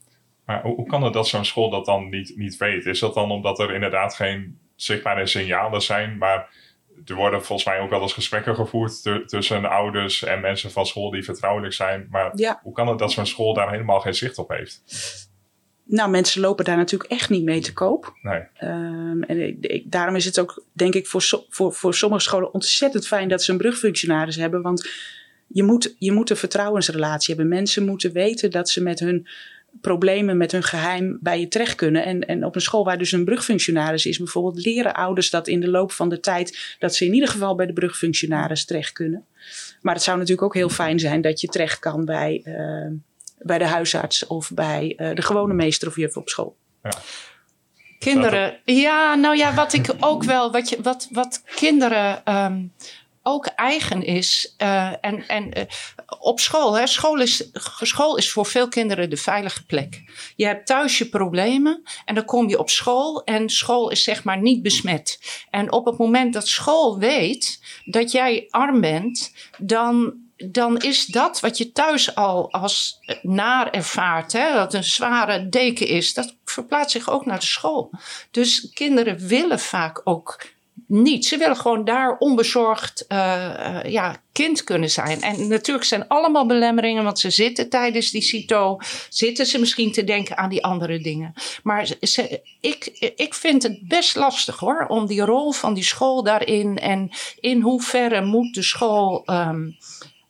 [0.44, 2.86] Maar hoe, hoe kan het dat zo'n school dat dan niet, niet weet?
[2.86, 6.48] Is dat dan omdat er inderdaad geen zichtbare signalen zijn, maar
[7.06, 11.10] er worden volgens mij ook wel eens gesprekken gevoerd tussen ouders en mensen van school
[11.10, 12.06] die vertrouwelijk zijn.
[12.10, 14.82] Maar hoe kan het dat zo'n school daar helemaal geen zicht op heeft?
[15.90, 18.14] Nou, mensen lopen daar natuurlijk echt niet mee te koop.
[18.22, 18.40] Nee.
[18.70, 23.06] Um, en ik, daarom is het ook, denk ik, voor, voor, voor sommige scholen ontzettend
[23.06, 24.62] fijn dat ze een brugfunctionaris hebben.
[24.62, 24.88] Want
[25.46, 27.54] je moet, je moet een vertrouwensrelatie hebben.
[27.54, 29.26] Mensen moeten weten dat ze met hun
[29.80, 32.04] problemen met hun geheim bij je terecht kunnen.
[32.04, 35.60] En, en op een school waar dus een brugfunctionaris is, bijvoorbeeld, leren ouders dat in
[35.60, 39.24] de loop van de tijd, dat ze in ieder geval bij de brugfunctionaris terecht kunnen.
[39.80, 42.92] Maar het zou natuurlijk ook heel fijn zijn dat je terecht kan bij, uh,
[43.38, 46.56] bij de huisarts of bij uh, de gewone meester of juf op school.
[46.82, 46.90] Ja.
[47.98, 52.72] Kinderen, ja, nou ja, wat ik ook wel, wat, je, wat, wat kinderen um,
[53.22, 54.54] ook eigen is.
[54.62, 55.64] Uh, en en uh,
[56.18, 60.02] op school, hè, school, is, school is voor veel kinderen de veilige plek.
[60.36, 64.24] Je hebt thuis je problemen en dan kom je op school en school is zeg
[64.24, 65.18] maar niet besmet.
[65.50, 70.14] En op het moment dat school weet dat jij arm bent, dan
[70.46, 75.86] dan is dat wat je thuis al als naar ervaart, hè, dat een zware deken
[75.86, 77.90] is, dat verplaatst zich ook naar de school.
[78.30, 80.38] Dus kinderen willen vaak ook
[80.86, 81.26] niet.
[81.26, 85.22] Ze willen gewoon daar onbezorgd uh, ja, kind kunnen zijn.
[85.22, 90.04] En natuurlijk zijn allemaal belemmeringen, want ze zitten tijdens die CITO, zitten ze misschien te
[90.04, 91.32] denken aan die andere dingen.
[91.62, 91.88] Maar
[92.60, 92.84] ik,
[93.16, 97.60] ik vind het best lastig hoor, om die rol van die school daarin en in
[97.60, 99.22] hoeverre moet de school.
[99.26, 99.76] Um,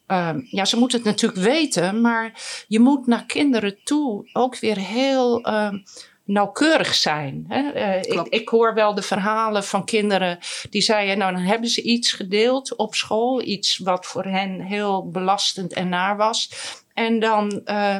[0.08, 2.32] um, ja, ze moeten het natuurlijk weten, maar
[2.68, 5.46] je moet naar kinderen toe ook weer heel.
[5.46, 5.82] Um,
[6.28, 7.44] nauwkeurig zijn.
[7.48, 7.74] Hè?
[7.74, 10.38] Uh, ik, ik, hoor wel de verhalen van kinderen
[10.70, 15.08] die zeiden, nou dan hebben ze iets gedeeld op school, iets wat voor hen heel
[15.10, 16.50] belastend en naar was.
[16.94, 17.96] En dan uh,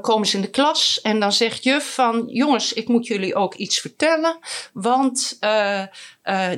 [0.00, 3.54] komen ze in de klas en dan zegt juf van, jongens, ik moet jullie ook
[3.54, 4.38] iets vertellen,
[4.72, 5.82] want uh,
[6.24, 6.50] uh,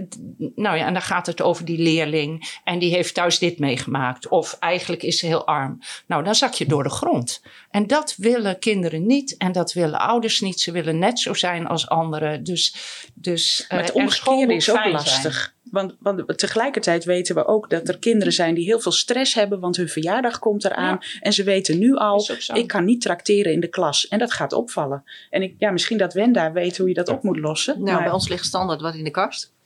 [0.54, 2.58] nou ja, en dan gaat het over die leerling.
[2.64, 4.28] En die heeft thuis dit meegemaakt.
[4.28, 5.78] Of eigenlijk is ze heel arm.
[6.06, 7.42] Nou, dan zak je door de grond.
[7.70, 9.36] En dat willen kinderen niet.
[9.36, 10.60] En dat willen ouders niet.
[10.60, 12.44] Ze willen net zo zijn als anderen.
[12.44, 12.74] Dus,
[13.14, 15.54] dus maar het omgekeerde is ook lastig.
[15.70, 19.60] Want, want, tegelijkertijd weten we ook dat er kinderen zijn die heel veel stress hebben,
[19.60, 20.98] want hun verjaardag komt eraan.
[21.20, 24.08] En ze weten nu al, ik kan niet trakteren in de klas.
[24.08, 25.04] En dat gaat opvallen.
[25.30, 27.82] En ik, ja, misschien dat Wenda weet hoe je dat op moet lossen.
[27.82, 29.56] Nou, bij ons ligt standaard wat in de kast.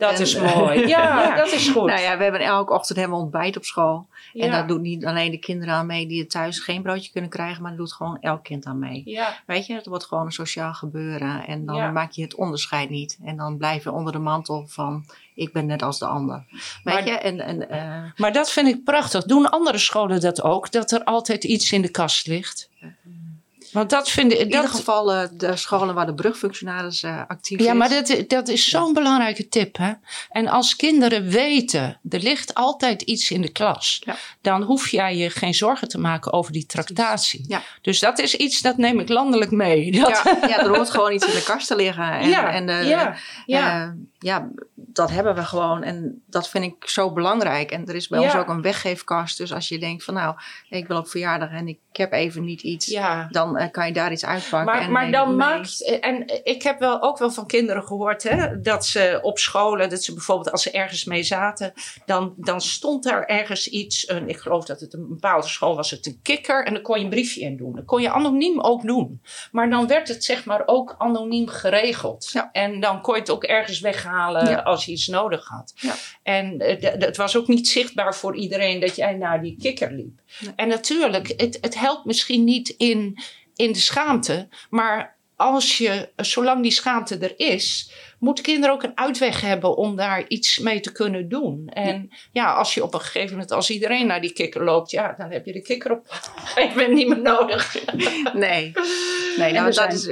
[0.00, 0.78] Dat En- is mooi.
[0.88, 1.36] Ja, Ja.
[1.36, 1.86] dat is goed.
[1.86, 4.06] Nou ja, we hebben elke ochtend hebben we ontbijt op school.
[4.34, 7.62] En daar doet niet alleen de kinderen aan mee die thuis geen broodje kunnen krijgen,
[7.62, 9.02] maar daar doet gewoon elk kind aan mee.
[9.04, 11.46] Ja, Weet je, het wordt gewoon een sociaal gebeuren.
[11.46, 11.90] En dan Ja.
[11.90, 13.18] maak je het onderscheid niet.
[13.24, 16.44] En dan blijf je onder de mantel van ik ben net als de ander.
[16.84, 19.24] Weet Maar- je, en, en eh, maar dat vind ik prachtig.
[19.24, 20.70] Doen andere scholen dat ook?
[20.72, 22.68] Dat er altijd iets in de kast ligt?
[23.72, 24.38] Want dat vind ik...
[24.38, 27.78] in ieder Dat, geval eh, de scholen waar de brugfunctionaris eh, actief ja, is.
[27.78, 29.76] maar dat, dat is zo'n belangrijke tip.
[29.76, 29.92] Hè?
[30.30, 34.02] En als kinderen weten, er ligt altijd iets in de klas.
[34.04, 34.16] Ja.
[34.40, 37.44] Dan hoef jij je geen zorgen te maken over die tractatie.
[37.48, 37.62] Ja.
[37.82, 39.92] Dus dat is iets, dat neem ik landelijk mee.
[39.92, 42.12] Dat, Ja, ja, er hoort gewoon iets in de kast te liggen.
[42.12, 42.88] En, ja, en, eh,
[43.46, 44.48] ja, ja.
[44.74, 45.82] dat hebben we gewoon.
[45.82, 47.70] En dat vind ik zo belangrijk.
[47.70, 48.24] En er is bij Ja.
[48.24, 49.38] ons ook een weggeefkast.
[49.38, 50.34] Dus als je denkt van nou,
[50.68, 52.86] ik wil op verjaardag en ik heb even niet iets.
[52.86, 53.28] ja.
[53.30, 54.74] Dan eh, kan je daar iets uitpakken.
[54.74, 55.98] Maar, en maar dan maakt.
[56.00, 60.02] En ik heb wel ook wel van kinderen gehoord hè, dat ze op scholen, dat
[60.04, 61.72] ze bijvoorbeeld als ze ergens mee zaten,
[62.06, 64.08] dan, dan stond daar ergens iets.
[64.08, 66.64] Een, ik geloof dat het een bepaalde school was, het een kikker.
[66.64, 67.74] En dan kon je een briefje in doen.
[67.74, 69.22] Dat kon je anoniem ook doen.
[69.52, 72.30] Maar dan werd het zeg maar ook anoniem geregeld.
[72.32, 72.48] Ja.
[72.52, 73.80] En dan kon je het ook ergens
[74.12, 74.58] Ja.
[74.58, 75.72] als je iets nodig had.
[75.76, 75.94] Ja.
[76.22, 80.20] En eh, het was ook niet zichtbaar voor iedereen dat jij naar die kikker liep.
[80.56, 83.18] En natuurlijk, het, het helpt misschien niet in,
[83.56, 88.98] in de schaamte, maar als je, zolang die schaamte er is, moeten kinderen ook een
[88.98, 91.68] uitweg hebben om daar iets mee te kunnen doen.
[91.68, 95.14] En ja, als je op een gegeven moment, als iedereen naar die kikker loopt, ja,
[95.18, 96.06] dan heb je de kikker op.
[96.56, 97.84] Ik ben niet meer nodig.
[98.34, 98.72] Nee,
[99.38, 100.06] nee nou, er dat zijn- is.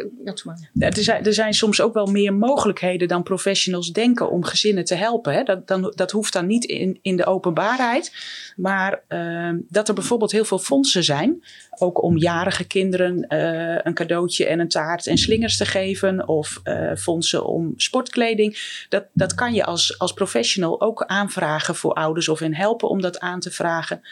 [0.79, 4.95] Er zijn, er zijn soms ook wel meer mogelijkheden dan professionals denken om gezinnen te
[4.95, 5.33] helpen.
[5.35, 5.43] Hè.
[5.43, 8.13] Dat, dan, dat hoeft dan niet in, in de openbaarheid.
[8.57, 11.45] Maar ehm, dat er bijvoorbeeld heel veel fondsen zijn.
[11.79, 16.29] Ook om jarige kinderen eh, een cadeautje en een taart en slingers te geven.
[16.29, 18.85] Of eh, fondsen om sportkleding.
[18.89, 23.01] Dat, dat kan je als, als professional ook aanvragen voor ouders of hen helpen om
[23.01, 24.03] dat aan te vragen.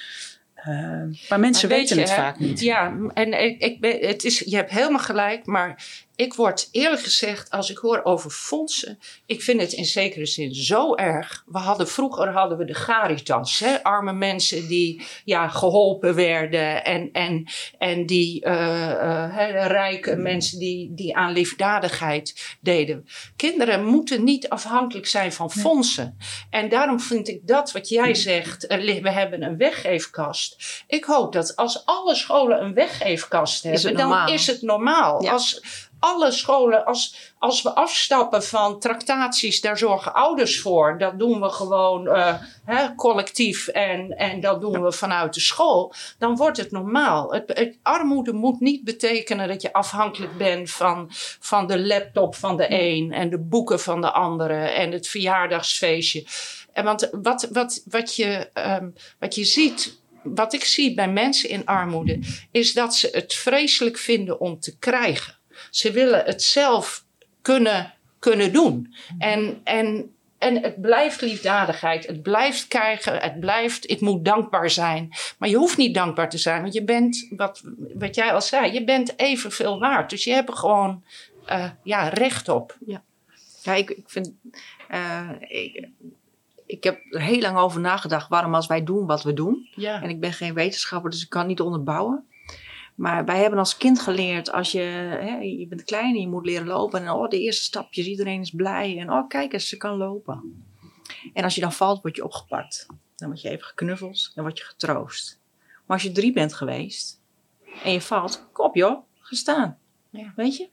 [0.54, 2.60] Ehm, maar mensen Maar weten het hè, vaak niet.
[2.60, 5.84] Ja, en ik, ik ben, het is, je hebt helemaal gelijk, maar
[6.16, 10.54] ik word eerlijk gezegd, als ik hoor over fondsen, ik vind het in zekere zin
[10.54, 11.44] zo erg.
[11.46, 17.08] We hadden, vroeger hadden we de Caritas, hè, arme mensen die ja, geholpen werden en,
[17.12, 17.46] en,
[17.78, 23.06] en die eh, eh, hè, rijke mensen die, die aan liefdadigheid deden.
[23.36, 26.18] Kinderen moeten niet afhankelijk zijn van fondsen.
[26.50, 30.84] En daarom vind ik dat wat jij zegt, li- we hebben een weggeefkast.
[30.86, 35.22] Ik hoop dat als alle scholen een weggeefkast Is hebben, dan is het normaal.
[35.22, 35.32] Ja.
[35.32, 35.62] Als
[35.98, 40.98] alle scholen, als, als we afstappen van tractaties, daar zorgen ouders voor.
[40.98, 45.92] Dat doen we gewoon eh, hè, collectief en, en dat doen we vanuit de school.
[46.18, 47.32] Dan wordt het normaal.
[47.32, 51.06] Het, het- armoede moet niet betekenen dat je afhankelijk bent van,
[51.40, 56.24] van de laptop van de een en de boeken van de andere en het verjaardagsfeestje.
[56.72, 61.48] En want wat, wat, wat, je, ehm, wat je ziet, wat ik zie bij mensen
[61.48, 62.18] in armoede,
[62.50, 65.34] is dat ze het vreselijk vinden om te krijgen.
[65.70, 67.04] Ze willen het zelf
[67.42, 68.94] kunnen, kunnen doen.
[69.18, 72.06] En, en, en het blijft liefdadigheid.
[72.06, 73.18] Het blijft krijgen.
[73.20, 75.10] Het blijft, ik moet dankbaar zijn.
[75.38, 76.62] Maar je hoeft niet dankbaar te zijn.
[76.62, 77.62] Want je bent, wat,
[77.94, 80.10] wat jij al zei, je bent evenveel waard.
[80.10, 81.04] Dus je hebt er gewoon
[81.44, 82.76] eh, ja, recht op.
[82.86, 83.02] Ja,
[83.74, 84.32] ik, ik vind.
[84.88, 85.88] eh, ik,
[86.66, 89.68] ik heb er heel lang over nagedacht waarom als wij doen wat we doen.
[89.74, 90.02] Ja.
[90.02, 92.24] En ik ben geen wetenschapper, dus ik kan niet onderbouwen.
[92.96, 94.80] Maar wij hebben als kind geleerd, als je,
[95.20, 97.02] hè, je bent klein en je moet leren lopen.
[97.02, 98.98] En oh, de eerste stapjes, iedereen is blij.
[98.98, 100.64] En oh, kijk eens, ze kan lopen.
[101.32, 102.86] En als je dan valt, word je opgepakt.
[103.16, 105.40] Dan word je even geknuffeld, dan word je getroost.
[105.86, 107.20] Maar als je drie bent geweest
[107.84, 109.78] en je valt, kop joh, gestaan.
[110.10, 110.32] Ja.
[110.36, 110.68] Weet je?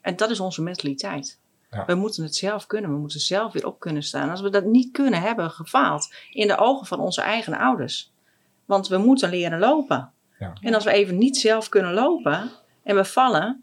[0.00, 1.40] En dat is onze mentaliteit.
[1.70, 1.84] Ja.
[1.84, 4.30] We moeten het zelf kunnen, we moeten zelf weer op kunnen staan.
[4.30, 8.12] Als we dat niet kunnen, hebben we gefaald in de ogen van onze eigen ouders.
[8.64, 10.12] Want we moeten leren lopen.
[10.38, 10.52] Ja.
[10.60, 12.50] En als we even niet zelf kunnen lopen
[12.82, 13.62] en we vallen,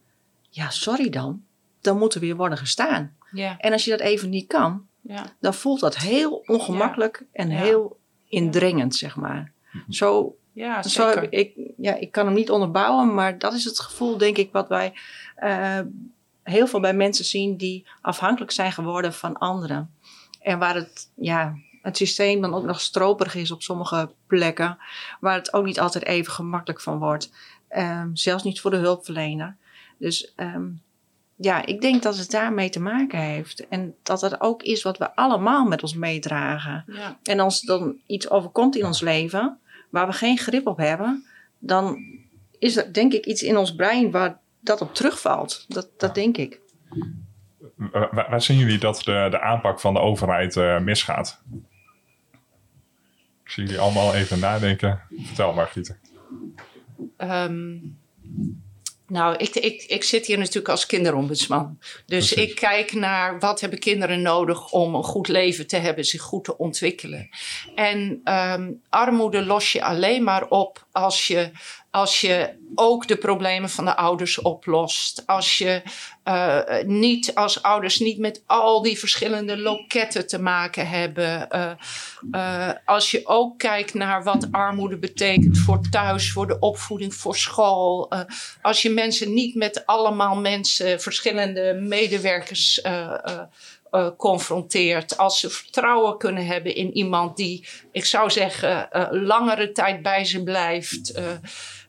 [0.49, 1.43] ja, sorry dan.
[1.81, 3.15] Dan moeten we weer worden gestaan.
[3.31, 3.57] Ja.
[3.57, 5.23] En als je dat even niet kan, Ja.
[5.39, 7.57] dan voelt dat heel ongemakkelijk en Ja.
[7.57, 9.51] heel indringend, zeg maar.
[9.89, 14.17] Zo, Ja, zo ik, ja, ik kan hem niet onderbouwen, maar dat is het gevoel,
[14.17, 14.93] denk ik, wat wij
[15.35, 15.79] eh,
[16.43, 19.93] heel veel bij mensen zien die afhankelijk zijn geworden van anderen.
[20.41, 24.77] En waar het, ja, het systeem dan ook nog stroperig is op sommige plekken,
[25.19, 27.31] waar het ook niet altijd even gemakkelijk van wordt.
[27.67, 29.55] Ehm, zelfs niet voor de hulpverlener.
[29.97, 30.67] Dus ehm,
[31.35, 33.67] ja, ik denk dat het daarmee te maken heeft.
[33.67, 36.83] En dat het ook is wat we allemaal met ons meedragen.
[36.87, 37.19] Ja.
[37.23, 41.25] En als dan iets overkomt in ons leven waar we geen grip op hebben,
[41.59, 41.97] dan
[42.59, 45.65] is er denk ik iets in ons brein waar dat op terugvalt.
[45.67, 46.59] Dat, dat denk ik.
[47.75, 51.41] Waar, waar zien jullie dat de, de aanpak van de overheid uh, misgaat?
[53.45, 55.01] Ik zie jullie allemaal even nadenken.
[55.25, 55.99] Vertel maar, Gieter.
[57.17, 57.97] Um,
[59.07, 61.77] nou, ik, ik, ik zit hier natuurlijk als kinderombudsman.
[62.05, 62.49] Dus Precies.
[62.49, 66.43] ik kijk naar wat hebben kinderen nodig om een goed leven te hebben, zich goed
[66.43, 67.29] te ontwikkelen.
[67.75, 71.51] En um, armoede los je alleen maar op als je
[71.95, 75.23] als je ook de problemen van de ouders oplost.
[75.25, 75.81] Als je
[76.25, 81.47] uh, niet als ouders niet met al die verschillende loketten te maken hebben.
[81.51, 81.71] Uh,
[82.31, 87.35] uh, als je ook kijkt naar wat armoede betekent voor thuis, voor de opvoeding, voor
[87.35, 88.11] school.
[88.61, 92.81] als je mensen niet met allemaal mensen, verschillende medewerkers.
[94.17, 95.17] Confronteert.
[95.17, 100.43] Als ze vertrouwen kunnen hebben in iemand die, ik zou zeggen, langere tijd bij ze
[100.43, 101.13] blijft.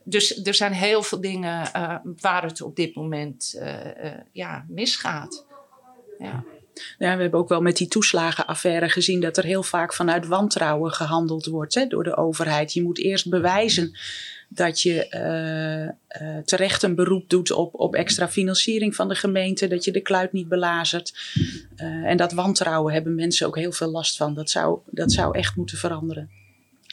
[0.09, 4.65] Dus er zijn heel veel dingen uh, waar het op dit moment uh, uh, ja,
[4.69, 5.47] misgaat.
[6.19, 6.45] Ja.
[6.99, 10.93] Ja, we hebben ook wel met die toeslagenaffaire gezien dat er heel vaak vanuit wantrouwen
[10.93, 12.73] gehandeld wordt hè, door de overheid.
[12.73, 13.99] Je moet eerst bewijzen
[14.49, 14.95] dat je
[16.21, 20.01] uh, terecht een beroep doet op, op extra financiering van de gemeente, dat je de
[20.01, 21.15] kluit niet belazert.
[21.77, 24.35] en dat wantrouwen hebben mensen ook heel veel last van.
[24.35, 26.31] Dat zou, dat zou echt moeten veranderen.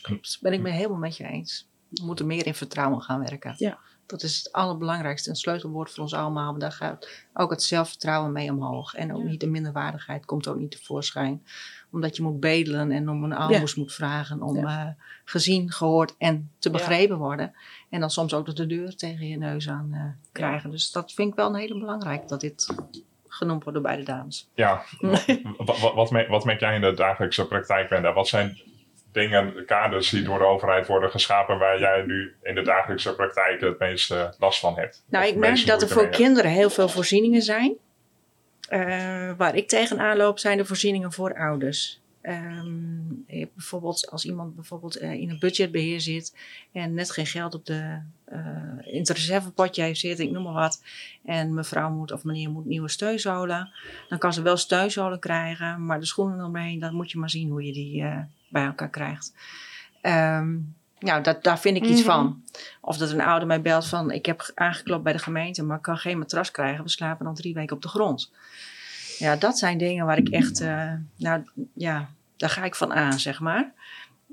[0.02, 1.68] Klopt, ben ik me helemaal met je eens.
[1.94, 3.54] We moeten meer in vertrouwen gaan werken.
[3.58, 3.80] Ja.
[4.06, 5.30] Dat is het allerbelangrijkste.
[5.30, 6.48] Een sleutelwoord voor ons allemaal.
[6.48, 8.94] Want daar gaat ook het zelfvertrouwen mee omhoog.
[8.94, 9.28] En ook ja.
[9.28, 11.44] niet de minderwaardigheid komt ook niet tevoorschijn.
[11.92, 13.82] Omdat je moet bedelen en om een aalmoes ja.
[13.82, 14.42] moet vragen.
[14.42, 14.86] Om ja.
[14.86, 14.92] uh,
[15.26, 17.54] gezien, gehoord en te begrepen worden.
[17.90, 20.72] En dan soms ook de deur tegen je neus aan uh, krijgen.
[20.72, 22.28] Dus dat vind ik wel een hele belangrijk.
[22.28, 22.76] Dat dit
[23.28, 24.50] genoemd wordt door beide dames.
[24.54, 24.84] Ja,
[25.58, 28.14] wat, wat, wat, wat merk jij in de dagelijkse praktijk, Wenda?
[28.14, 28.62] Wat zijn
[29.14, 33.62] dingen, kaders die door de overheid worden geschapen waar jij nu in de dagelijkse praktijk
[33.62, 35.04] het meeste last van hebt?
[35.10, 37.76] Nou, ik merk dat er voor kinderen heel veel voorzieningen zijn.
[38.70, 42.03] Uh, waar ik tegenaan loop zijn de voorzieningen voor ouders.
[42.30, 46.36] Um, bijvoorbeeld als iemand bijvoorbeeld uh, in een budgetbeheer zit
[46.72, 48.00] en net geen geld op de,
[48.32, 50.84] uh, in het reservepotje heeft zitten, ik noem maar wat.
[51.26, 53.70] En mevrouw moet of meneer moet nieuwe steunzolen.
[54.10, 57.50] Dan kan ze wel steunzolen krijgen, maar de schoenen eromheen, dan moet je maar zien
[57.50, 59.34] hoe je die uh, bij elkaar krijgt.
[60.02, 62.22] Um, nou, dat, daar vind ik iets mm -hmm.
[62.22, 62.44] van.
[62.82, 65.84] Of dat een ouder mij belt van, ik heb aangeklopt bij de gemeente, maar ik
[65.84, 66.84] kan geen matras krijgen.
[66.84, 68.32] We slapen dan drie weken op de grond.
[69.18, 73.20] Ja, dat zijn dingen waar ik echt, uh, nou ja, daar ga ik van aan,
[73.20, 73.72] zeg maar.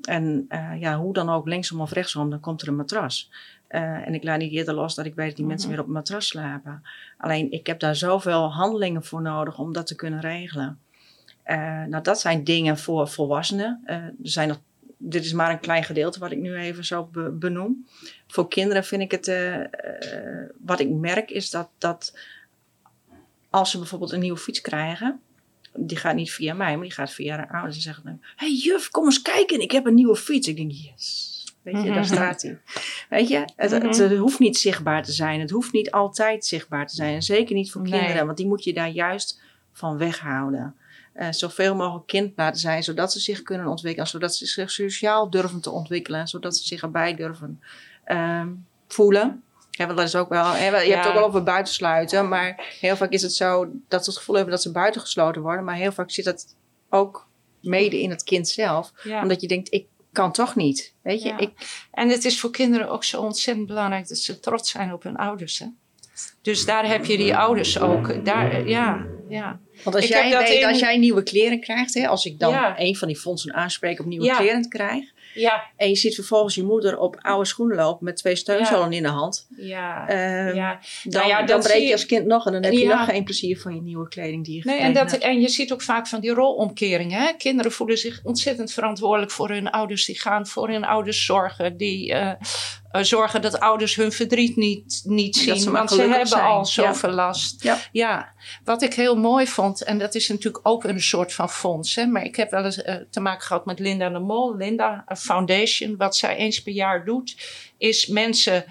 [0.03, 3.31] En uh, ja, hoe dan ook, linksom of rechtsom, dan komt er een matras.
[3.69, 5.77] Uh, en ik laat niet eerder los dat ik weet dat die mensen -hmm.
[5.77, 6.83] weer op een matras slapen.
[7.19, 10.79] Alleen, ik heb daar zoveel handelingen voor nodig om dat te kunnen regelen.
[11.47, 13.83] Uh, nou, dat zijn dingen voor volwassenen.
[13.85, 14.61] Er zijn nog,
[14.97, 17.87] dit is maar een klein gedeelte wat ik nu even zo be benoem.
[18.27, 19.33] Voor kinderen vind ik het,
[20.64, 22.19] wat ik merk is dat, dat
[23.50, 25.20] als ze bijvoorbeeld een nieuwe fiets krijgen,
[25.74, 27.76] die gaat niet via mij, maar die gaat via haar ouders.
[27.76, 30.48] En zeggen dan, hey juf, kom eens kijken, ik heb een nieuwe fiets.
[30.48, 31.28] Ik denk, yes.
[31.62, 31.94] Weet je, mm -hmm.
[31.94, 32.60] daar staat hij.
[33.08, 34.00] Weet je, het, mm -hmm.
[34.00, 35.40] het, hoeft niet zichtbaar te zijn.
[35.40, 37.14] Het hoeft niet altijd zichtbaar te zijn.
[37.14, 39.40] En zeker niet voor kinderen, want die moet je daar juist
[39.72, 40.74] van weghouden.
[41.14, 45.30] Uh, zoveel mogelijk kind laten zijn, zodat ze zich kunnen ontwikkelen, zodat ze zich sociaal
[45.30, 47.60] durven te ontwikkelen, zodat ze zich erbij durven
[48.06, 48.46] uh,
[48.88, 49.42] voelen.
[49.81, 52.97] Ja, want dat is ook wel, je hebt het ook wel over buitensluiten, maar heel
[52.97, 55.93] vaak is het zo dat ze het gevoel hebben dat ze buitengesloten worden, maar heel
[55.93, 56.57] vaak zit dat
[56.90, 57.29] ook
[57.61, 59.23] mede in het kind zelf, ja.
[59.23, 61.29] omdat je denkt, ik kan toch niet, weet je.
[61.29, 61.38] Ja.
[61.38, 61.51] Ik,
[61.93, 65.16] en het is voor kinderen ook zo ontzettend belangrijk dat ze trots zijn op hun
[65.16, 65.66] ouders, hè?
[66.43, 68.25] Dus daar heb je die ouders ook.
[68.25, 69.61] Daar, ja, ja.
[69.85, 70.66] Want als, jij, weet, in...
[70.66, 74.07] als jij nieuwe kleren krijgt, hè, als ik dan een van die fondsen aanspreek op
[74.07, 75.05] nieuwe kleren krijg.
[75.35, 75.62] Ja.
[75.77, 78.97] En je ziet vervolgens je moeder op oude schoenen lopen met twee steunzolen ja.
[78.97, 79.47] in de hand.
[79.57, 80.11] Ja.
[80.49, 80.81] Um, ja.
[81.05, 83.61] Dan, nou dan breek je als kind nog en dan heb je nog geen plezier
[83.61, 86.21] van je nieuwe kleding die je nee, en, dat, en je ziet ook vaak van
[86.21, 87.21] die rolomkeringen.
[87.21, 87.33] Hè?
[87.33, 90.05] Kinderen voelen zich ontzettend verantwoordelijk voor hun ouders.
[90.05, 91.77] Die gaan voor hun ouders zorgen.
[91.77, 92.33] Die uh,
[92.92, 95.61] uh, zorgen dat ouders hun verdriet niet, niet zien.
[95.61, 96.44] Ze want ze hebben zijn.
[96.44, 97.14] al zoveel ja.
[97.14, 97.62] last.
[97.62, 97.79] Ja.
[97.92, 98.33] ja.
[98.64, 101.94] Wat ik heel mooi vond, en dat is natuurlijk ook een soort van fonds.
[101.94, 105.05] Hè, maar ik heb wel eens uh, te maken gehad met Linda de Mol, Linda
[105.16, 105.96] Foundation.
[105.96, 107.37] Wat zij eens per jaar doet,
[107.79, 108.64] is mensen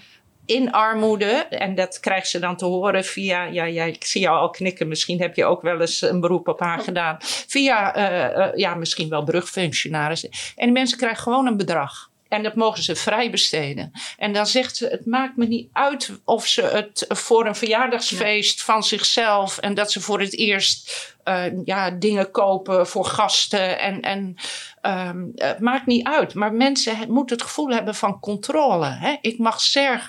[0.50, 4.38] in armoede, en dat krijgt ze dan te horen via, ja, ja, ik zie jou
[4.38, 8.38] al knikken, misschien heb je ook wel eens een beroep op haar gedaan, via, uh,
[8.38, 10.30] uh, ja, misschien wel brugfunctionarissen.
[10.30, 12.09] En die mensen krijgen gewoon een bedrag.
[12.30, 13.92] En dat mogen ze vrij besteden.
[14.18, 18.58] En dan zegt ze: Het maakt me niet uit of ze het voor een verjaardagsfeest
[18.58, 18.66] ja.
[18.66, 19.58] van zichzelf.
[19.58, 20.92] en dat ze voor het eerst
[21.24, 23.80] eh, ja, dingen kopen voor gasten.
[23.80, 24.36] En, en
[24.82, 26.34] ehm, het maakt niet uit.
[26.34, 28.86] Maar mensen moeten het gevoel hebben van controle.
[28.86, 29.16] Hè?
[29.22, 29.62] Ik mag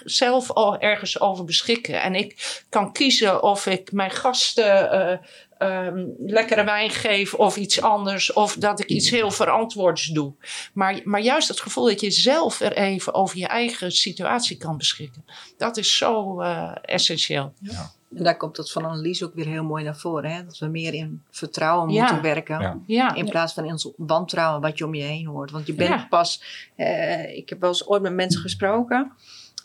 [0.04, 2.02] zelf ergens over beschikken.
[2.02, 4.94] En ik kan kiezen of ik mijn gasten.
[4.94, 5.26] Uh,
[5.62, 8.32] um, lekkere wijn geef of iets anders.
[8.32, 10.32] Of dat ik iets heel verantwoords doe.
[10.72, 14.76] Maar, maar juist het gevoel dat je zelf er even over je eigen situatie kan
[14.76, 15.24] beschikken.
[15.56, 17.52] Dat is zo uh, essentieel.
[17.60, 17.90] Ja.
[18.16, 20.30] En daar komt het van Annelies ook weer heel mooi naar voren.
[20.30, 20.44] Hè?
[20.44, 22.82] Dat we meer in vertrouwen moeten werken.
[22.86, 23.14] Ja.
[23.14, 25.50] In plaats van in wantrouwen wat je om je heen hoort.
[25.50, 26.42] Want je bent pas...
[26.76, 29.12] Uh, ik heb wel eens ooit met mensen gesproken.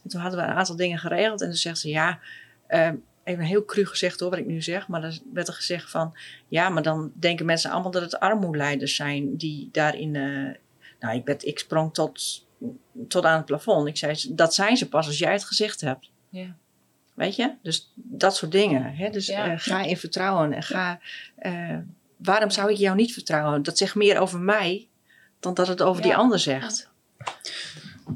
[0.03, 1.41] En toen hadden we een aantal dingen geregeld.
[1.41, 2.19] En toen zegt ze ja...
[2.69, 2.89] Uh,
[3.25, 4.87] even heel cru gezegd hoor, wat ik nu zeg.
[4.87, 6.17] Maar dan werd er gezegd van...
[6.47, 9.37] Ja, maar dan denken mensen allemaal dat het armoedeleiders zijn...
[9.37, 10.13] die daarin...
[10.13, 10.53] Uh,
[10.99, 12.45] nou, ik, ben, ik sprong tot,
[13.07, 13.87] tot aan het plafond.
[13.87, 16.09] Ik zei, dat zijn ze pas als jij het gezegd hebt.
[16.29, 16.55] Ja.
[17.13, 17.53] Weet je?
[17.61, 18.95] Dus dat soort dingen.
[18.95, 19.09] Hè?
[19.09, 20.53] Dus uh, ga in vertrouwen.
[20.53, 20.99] En ga,
[21.39, 21.77] uh,
[22.17, 23.63] waarom zou ik jou niet vertrouwen?
[23.63, 24.87] Dat zegt meer over mij
[25.39, 26.89] dan dat het over die ander zegt.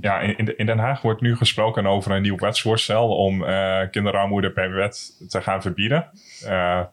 [0.01, 4.51] Ja, in, in, Den Haag wordt nu gesproken over een nieuw wetsvoorstel om uh, kinderarmoede
[4.51, 6.09] per wet te gaan verbieden.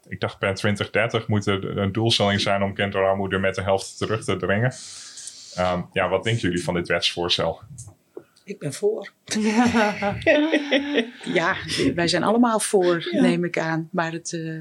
[0.08, 4.24] ik dacht per 2030 moet er een doelstelling zijn om kinderarmoede met de helft terug
[4.24, 4.72] te dringen.
[5.58, 7.60] Um, ja, wat denken jullie van dit wetsvoorstel?
[8.44, 9.12] Ik ben voor.
[11.38, 11.56] ja,
[11.94, 13.88] wij zijn allemaal voor, neem ik aan.
[13.92, 14.60] Maar het, uh,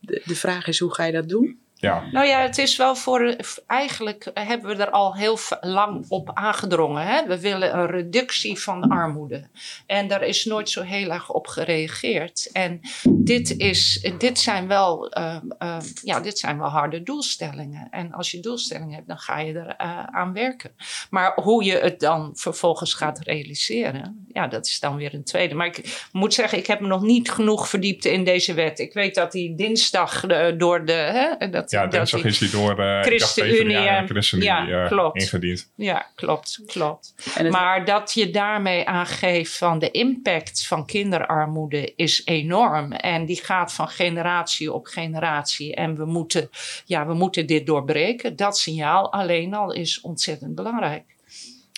[0.00, 1.58] de, de vraag is, hoe ga je dat doen?
[1.80, 2.04] Ja.
[2.12, 3.36] Nou ja, het is wel voor.
[3.66, 7.06] Eigenlijk hebben we er al heel lang op aangedrongen.
[7.06, 7.26] Hè?
[7.26, 9.48] We willen een reductie van de armoede.
[9.86, 12.48] En daar is nooit zo heel erg op gereageerd.
[12.52, 17.88] En dit, is, dit, zijn, wel, uh, uh, ja, dit zijn wel harde doelstellingen.
[17.90, 20.70] En als je doelstellingen hebt, dan ga je er uh, aan werken.
[21.10, 25.54] Maar hoe je het dan vervolgens gaat realiseren, ja, dat is dan weer een tweede.
[25.54, 28.78] Maar ik moet zeggen, ik heb me nog niet genoeg verdiept in deze wet.
[28.78, 30.26] Ik weet dat die dinsdag
[30.56, 30.92] door de.
[30.92, 35.20] Hè, ja, dinsdag is die door ChristenUnie uh, ChristenUnie ja, uh, klopt.
[35.22, 35.72] ingediend.
[35.74, 37.14] Ja, klopt, klopt.
[37.50, 42.92] Maar dat je daarmee aangeeft van de impact van kinderarmoede is enorm.
[42.92, 45.74] En die gaat van generatie op generatie.
[45.74, 46.50] En we moeten,
[46.84, 48.36] ja, we moeten dit doorbreken.
[48.36, 51.04] Dat signaal alleen al is ontzettend belangrijk.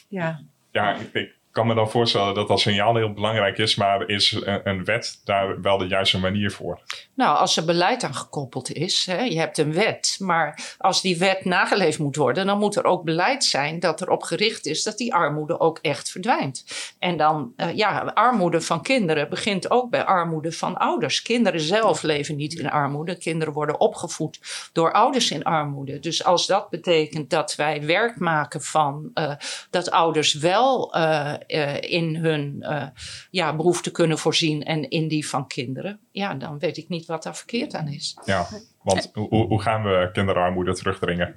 [0.09, 4.43] Ja, ja ik, kan me dan voorstellen dat dat signaal heel belangrijk is, maar is
[4.65, 6.81] een, wet daar wel de juiste manier voor?
[7.15, 11.19] Nou, als er beleid aan gekoppeld is, hè, je hebt een wet, maar als die
[11.19, 14.97] wet nageleefd moet worden, dan moet er ook beleid zijn dat erop gericht is dat
[14.97, 16.65] die armoede ook echt verdwijnt.
[16.99, 21.23] En dan, uh, ja, armoede van kinderen begint ook bij armoede van ouders.
[21.23, 24.41] Kinderen zelf leven niet in armoede, kinderen worden opgevoed
[24.73, 25.99] door ouders in armoede.
[25.99, 29.33] Dus als dat betekent dat wij werk maken van uh,
[29.71, 30.97] dat ouders wel.
[30.97, 31.33] Uh,
[31.81, 32.87] in hun uh,
[33.31, 37.23] ja, behoeften kunnen voorzien en in die van kinderen, ja, dan weet ik niet wat
[37.23, 38.19] daar verkeerd aan is.
[38.25, 38.47] Ja,
[38.83, 41.35] want hoe, hoe gaan we kinderarmoede terugdringen?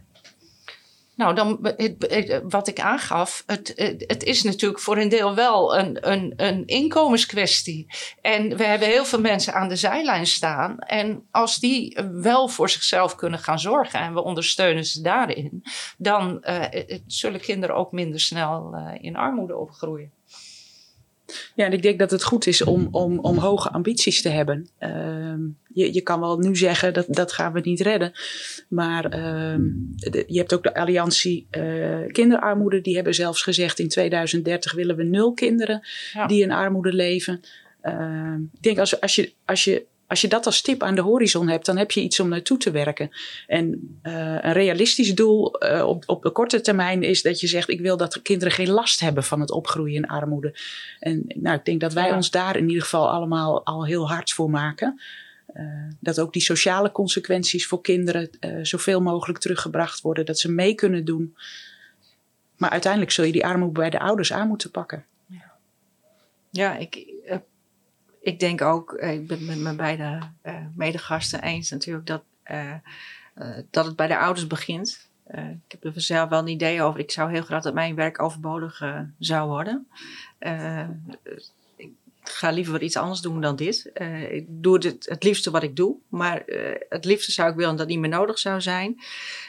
[1.16, 1.76] Nou, dan,
[2.49, 3.74] wat ik aangaf, het,
[4.07, 7.88] het is natuurlijk voor een deel wel een, een, een inkomenskwestie.
[8.22, 10.80] En we hebben heel veel mensen aan de zijlijn staan.
[10.80, 15.64] En als die wel voor zichzelf kunnen gaan zorgen en we ondersteunen ze daarin,
[15.97, 16.66] dan uh,
[17.07, 20.11] zullen kinderen ook minder snel uh, in armoede opgroeien.
[21.56, 24.68] Ja, en ik denk dat het goed is om, om, om hoge ambities te hebben.
[24.80, 24.90] Uh,
[25.74, 28.12] je, je kan wel nu zeggen dat dat gaan we niet redden.
[28.68, 32.82] Maar de, je hebt ook de Alliantie uh, Kinderarmoede.
[32.82, 35.82] Die hebben zelfs gezegd in 2030 willen we nul kinderen
[36.14, 36.28] ja.
[36.28, 37.42] die in armoede leven.
[37.84, 41.01] Uh, ik denk als, als, je, als je als je dat als stip aan de
[41.01, 43.09] horizon hebt, dan heb je iets om naartoe te werken.
[43.47, 47.70] En uh, een realistisch doel uh, op, op de korte termijn is dat je zegt:
[47.70, 50.55] ik wil dat kinderen geen last hebben van het opgroeien in armoede.
[50.99, 52.16] En nou, ik denk dat wij ja.
[52.16, 55.01] ons daar in ieder geval allemaal al heel hard voor maken.
[55.55, 55.64] Uh,
[55.99, 58.30] dat ook die sociale consequenties voor kinderen
[58.61, 61.36] zoveel mogelijk teruggebracht worden, dat ze mee kunnen doen.
[62.57, 65.05] Maar uiteindelijk zul je die armoede bij de ouders aan moeten pakken.
[65.28, 65.51] Ja,
[66.49, 67.14] ja ik,
[68.24, 72.76] ik denk ook, eh, ik ben met mijn beide uh, medegasten eens natuurlijk, dat, uh,
[73.70, 75.10] dat het bij de ouders begint.
[75.68, 77.00] ik heb er zelf wel een idee over.
[77.00, 78.84] Ik zou heel graag dat mijn werk overbodig
[79.20, 79.88] zou worden.
[81.76, 81.92] ik
[82.24, 83.92] ga liever wat iets anders doen dan dit.
[84.30, 86.44] ik doe het, het liefste wat ik doe, maar
[86.90, 89.00] het liefste zou ik willen dat niet meer nodig zou zijn.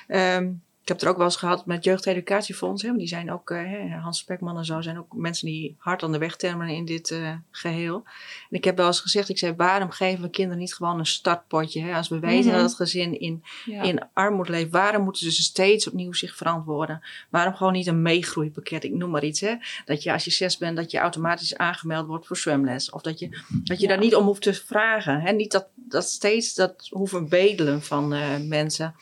[0.08, 2.82] Um, ik heb het er ook wel eens gehad met Jeugdeducatiefonds.
[2.82, 6.12] Hè, die zijn ook, uh, Hans Spekman en zo, zijn ook mensen die hard aan
[6.12, 8.02] de weg termen in dit uh, geheel.
[8.50, 11.06] En ik heb wel eens gezegd, ik zei, waarom geven we kinderen niet gewoon een
[11.06, 11.82] startpotje?
[11.82, 11.94] Hè?
[11.94, 12.52] Als we weten mm -hmm.
[12.52, 13.82] dat het gezin in, ja.
[13.82, 17.02] in armoede leeft, waarom moeten ze steeds opnieuw zich verantwoorden?
[17.30, 18.84] Waarom gewoon niet een meegroeipakket?
[18.84, 19.54] Ik noem maar iets, hè.
[19.84, 22.90] Dat je als je zes bent, dat je automatisch aangemeld wordt voor zwemles.
[22.90, 23.28] Of dat je,
[23.64, 23.88] dat je ja.
[23.88, 25.20] daar niet om hoeft te vragen.
[25.20, 25.32] Hè?
[25.32, 28.94] Niet dat, dat steeds dat hoeven bedelen van uh, mensen.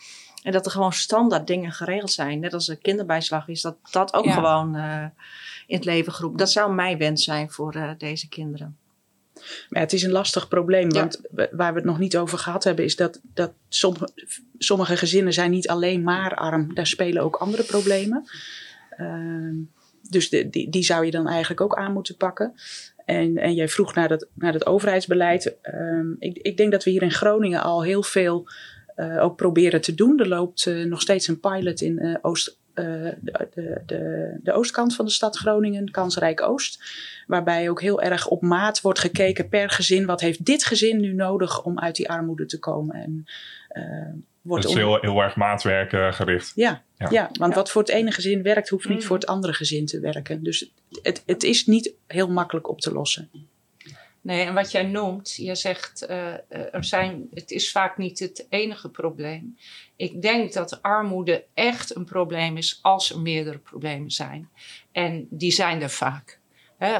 [0.43, 2.39] En dat er gewoon standaard dingen geregeld zijn.
[2.39, 4.33] Net als een kinderbijslag is dat dat ook ja.
[4.33, 5.05] gewoon uh,
[5.67, 6.39] in het leven geroepen.
[6.39, 8.77] Dat zou mijn wens zijn voor uh, deze kinderen.
[9.69, 10.91] Maar het is een lastig probleem.
[10.91, 10.99] Ja.
[10.99, 14.09] Want waar we het nog niet over gehad hebben, is dat, dat sommige,
[14.57, 16.73] sommige gezinnen zijn niet alleen maar arm.
[16.73, 18.29] Daar spelen ook andere problemen.
[18.97, 19.65] Uh,
[20.09, 22.53] dus de, die, die zou je dan eigenlijk ook aan moeten pakken.
[23.05, 25.55] En, en jij vroeg naar dat, naar dat overheidsbeleid.
[25.63, 28.47] Um, ik, ik denk dat we hier in Groningen al heel veel
[28.95, 30.19] ook proberen te doen.
[30.19, 34.95] Er loopt uh, nog steeds een pilot in uh, Oost, de, de, de, de, oostkant
[34.95, 36.83] van de stad Groningen, Kansrijk Oost.
[37.27, 40.05] Waarbij ook heel erg op maat wordt gekeken per gezin.
[40.05, 42.95] Wat heeft dit gezin nu nodig om uit die armoede te komen?
[42.95, 43.25] En,
[44.41, 46.51] wordt heel, heel erg maatwerk gericht.
[46.55, 47.07] Ja, ja.
[47.09, 47.57] ja want ja.
[47.59, 49.03] wat voor het ene gezin werkt, hoeft niet mm.
[49.03, 50.43] voor het andere gezin te werken.
[50.43, 50.71] Dus
[51.01, 53.29] het, het is niet heel makkelijk op te lossen.
[54.23, 58.45] Nee, en wat jij noemt, je zegt, uh, er zijn, het is vaak niet het
[58.49, 59.57] enige probleem.
[59.95, 64.49] Ik denk dat armoede echt een probleem is als er meerdere problemen zijn.
[64.91, 66.39] En die zijn er vaak.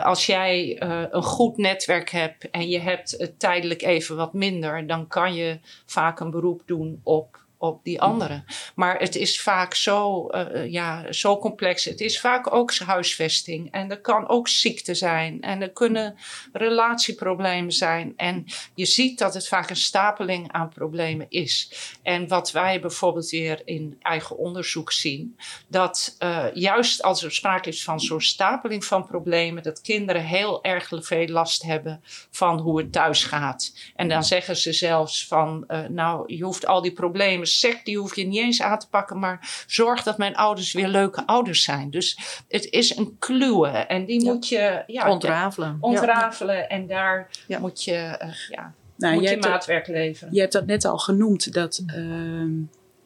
[0.02, 4.88] Als jij uh, een goed netwerk hebt en je hebt het tijdelijk even wat minder,
[4.88, 8.46] dan kan je vaak een beroep doen op op die anderen.
[8.76, 11.86] Maar het is vaak zo, uh, ja, zo complex.
[11.86, 13.72] Het is vaak ook huisvesting.
[13.72, 15.42] En er kan ook ziekte zijn.
[15.42, 16.16] En er kunnen
[16.54, 18.14] relatieproblemen zijn.
[18.16, 18.46] En
[18.76, 21.72] je ziet dat het vaak een stapeling aan problemen is.
[22.02, 25.38] En wat wij bijvoorbeeld weer in eigen onderzoek zien,
[25.68, 30.64] dat uh, juist als er sprake is van zo'n stapeling van problemen, dat kinderen heel
[30.64, 33.74] erg veel last hebben van hoe het thuis gaat.
[33.96, 37.98] En dan zeggen ze zelfs van, uh, nou, je hoeft al die problemen sect, die
[37.98, 41.64] hoef je niet eens aan te pakken, maar zorg dat mijn ouders weer leuke ouders
[41.64, 41.90] zijn.
[41.90, 44.32] Dus het is een kluwe en die ja.
[44.32, 45.78] moet je ja, ontrafelen.
[45.80, 47.30] ontrafelen en daar
[47.60, 50.34] moet je, uh, ja, nou, moet je, maatwerk dat, leveren.
[50.34, 51.84] Je hebt dat net al genoemd, dat...
[51.96, 52.66] Uh,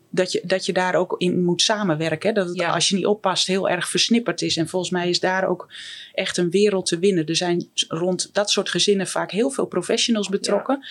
[0.09, 2.33] dat je, dat je daar ook in moet samenwerken.
[2.33, 2.73] Dat het, ja.
[2.73, 4.57] als je niet oppast, heel erg versnipperd is.
[4.57, 5.73] En volgens mij is daar ook
[6.13, 7.25] echt een wereld te winnen.
[7.25, 10.79] Er zijn rond dat soort gezinnen vaak heel veel professionals betrokken.
[10.81, 10.87] Ja.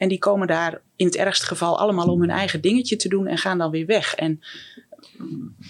[0.00, 3.26] En die komen daar in het ergste geval allemaal om hun eigen dingetje te doen
[3.26, 4.14] en gaan dan weer weg.
[4.14, 4.40] En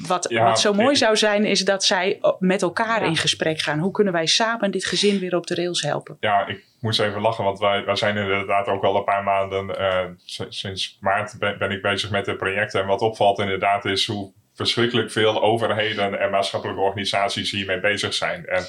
[0.06, 3.06] wat, ja, wat zo mooi ik, zou zijn, is dat zij met elkaar ja.
[3.06, 3.78] in gesprek gaan.
[3.78, 6.16] Hoe kunnen wij samen dit gezin weer op de rails helpen?
[6.20, 9.68] Ja, ik moest even lachen, want wij, wij zijn inderdaad ook al een paar maanden,
[9.68, 10.04] uh,
[10.48, 12.74] sinds maart ben, ben, ik bezig met het project.
[12.74, 18.46] En wat opvalt inderdaad is hoe verschrikkelijk veel overheden en maatschappelijke organisaties hiermee bezig zijn.
[18.46, 18.64] En,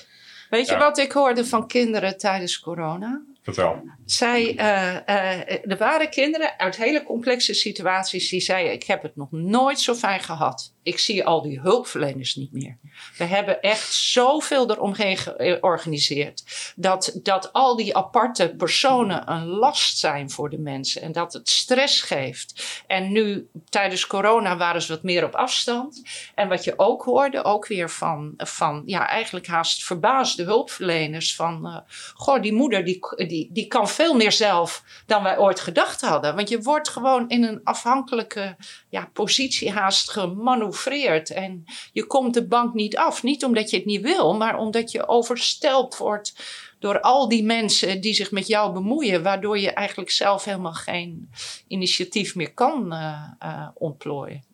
[0.49, 0.79] Weet je ja.
[0.79, 3.21] wat ik hoorde van kinderen tijdens corona?
[3.41, 3.83] Vertel.
[4.05, 9.15] Zij, uh, uh, er waren kinderen uit hele complexe situaties die zeiden: Ik heb het
[9.15, 10.73] nog nooit zo fijn gehad.
[10.83, 12.77] Ik zie al die hulpverleners niet meer.
[13.17, 16.43] We hebben echt zoveel eromheen georganiseerd.
[16.75, 21.01] Dat, dat al die aparte personen een last zijn voor de mensen.
[21.01, 22.83] En dat het stress geeft.
[22.87, 26.01] En nu, tijdens corona, waren ze wat meer op afstand.
[26.35, 31.35] En wat je ook hoorde, ook weer van, van ja, eigenlijk haast verbaasde hulpverleners.
[31.35, 31.77] Van, uh,
[32.13, 32.99] goh, die moeder die,
[33.31, 36.35] die, die kan veel meer zelf dan wij ooit gedacht hadden.
[36.35, 38.55] Want je wordt gewoon in een afhankelijke
[38.89, 41.29] ja, positie haast gemanoeuvreerd.
[41.29, 41.63] En
[41.93, 43.23] je komt de bank niet af.
[43.23, 46.33] Niet omdat je het niet wil, maar omdat je overstelpt wordt
[46.79, 49.23] door al die mensen die zich met jou bemoeien.
[49.23, 51.29] Waardoor je eigenlijk zelf helemaal geen
[51.67, 54.50] initiatief meer kan uh, uh, ontplooien.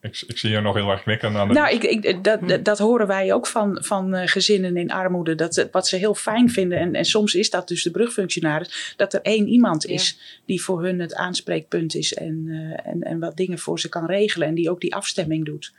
[0.00, 1.36] Ik, ik, zie je nog heel erg knikken.
[1.36, 1.54] Aan de...
[1.54, 5.34] Nou, ik, ik, dat, dat, dat, horen wij ook van, van uh, gezinnen in armoede.
[5.34, 9.14] Dat, wat ze heel fijn vinden, en, en soms is dat dus de brugfunctionaris, dat
[9.14, 9.94] er één iemand ja.
[9.94, 13.88] is die voor hun het aanspreekpunt is en, uh, en, en wat dingen voor ze
[13.88, 14.48] kan regelen.
[14.48, 15.74] En die ook die afstemming doet.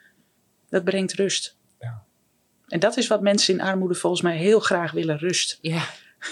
[0.69, 1.55] Dat brengt rust.
[1.79, 2.03] Ja.
[2.67, 5.57] En dat is wat mensen in armoede volgens mij heel graag willen, rust.
[5.61, 5.83] Ja.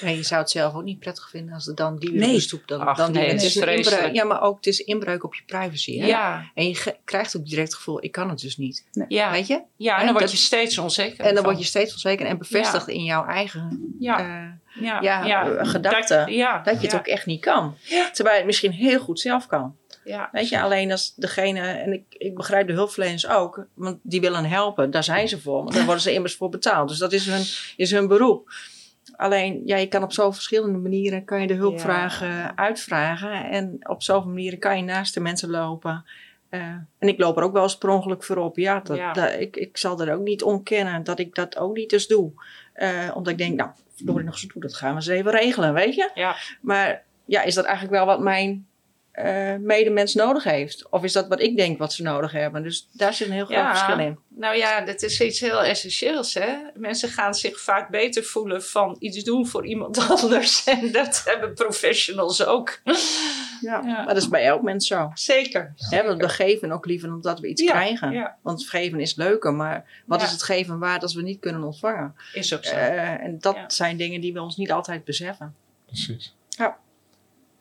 [0.01, 2.29] Ja, je zou het zelf ook niet prettig vinden als er dan die weer nee.
[2.29, 4.13] op de stoep dan, Ach, dan die nee, het is inbreuk.
[4.13, 5.99] Ja, maar ook het is inbreuk op je privacy.
[5.99, 6.07] Hè?
[6.07, 6.51] Ja.
[6.53, 8.85] En je krijgt ook direct het gevoel, ik kan het dus niet.
[8.91, 9.05] Nee.
[9.09, 9.31] Ja.
[9.31, 9.61] Weet je?
[9.75, 11.25] Ja, en dan word je steeds onzeker.
[11.25, 12.93] En dan word je steeds onzeker en bevestigd ja.
[12.93, 14.19] in jouw eigen ja.
[14.19, 15.01] Uh, ja.
[15.01, 15.63] Ja, ja.
[15.63, 16.19] gedachten.
[16.19, 16.61] Dat, ja.
[16.63, 17.75] dat je het ook echt niet kan.
[18.13, 19.75] Terwijl je het misschien heel goed zelf kan.
[20.03, 20.29] Ja.
[20.31, 24.45] Weet je, alleen als degene, en ik, ik begrijp de hulpverleners ook, want die willen
[24.45, 26.89] helpen, daar zijn ze voor, want daar worden ze immers voor betaald.
[26.89, 27.43] Dus dat is hun,
[27.75, 28.51] is hun beroep.
[29.15, 32.55] Alleen, ja, je kan op zoveel verschillende manieren kan je de hulpvragen ja.
[32.55, 33.49] uitvragen.
[33.49, 36.05] En op zoveel manieren kan je naast de mensen lopen.
[36.49, 36.59] Eh,
[36.99, 38.57] en ik loop er ook wel eens per ongeluk voor op.
[38.57, 39.13] Ja, dat, Ja.
[39.13, 42.31] dat- ik, ik zal er ook niet ontkennen dat ik dat ook niet eens doe.
[42.73, 45.73] Eh, omdat ik denk, nou, verdorie nog zo toe, dat gaan we eens even regelen,
[45.73, 46.09] weet je?
[46.13, 46.35] Ja.
[46.61, 48.67] Maar ja, is dat eigenlijk wel wat mijn
[49.23, 50.89] eh, medemens nodig heeft?
[50.89, 52.63] Of is dat wat ik denk wat ze nodig hebben?
[52.63, 53.75] Dus daar zit een heel groot Ja.
[53.75, 54.19] verschil in.
[54.27, 56.33] Nou ja, dat is iets heel essentieels.
[56.33, 56.55] Hè?
[56.73, 60.63] Mensen gaan zich vaak beter voelen van iets doen voor iemand anders.
[60.63, 62.79] En dat hebben professionals ook.
[62.83, 62.95] Ja.
[63.61, 63.81] Ja.
[63.81, 65.11] Maar dat is bij elk mens zo.
[65.13, 65.73] Zeker.
[65.77, 68.11] Hè, want we geven ook liever dan dat we iets Ja, krijgen.
[68.11, 68.37] ja.
[68.41, 70.25] Want geven is leuker, maar wat Ja.
[70.25, 72.15] is het geven waard als we niet kunnen ontvangen?
[72.33, 72.75] Is ook zo.
[72.75, 73.69] Eh, en dat Ja.
[73.69, 75.55] zijn dingen die we ons niet altijd beseffen.
[75.85, 76.35] Precies.
[76.49, 76.77] Ja.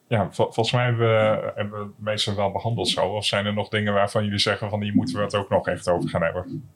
[0.08, 3.06] Ja, vol- volgens mij hebben we, hebben het meeste wel behandeld zo.
[3.06, 5.68] Of zijn er nog dingen waarvan jullie zeggen van die moeten we het ook nog
[5.68, 6.68] even over gaan hebben?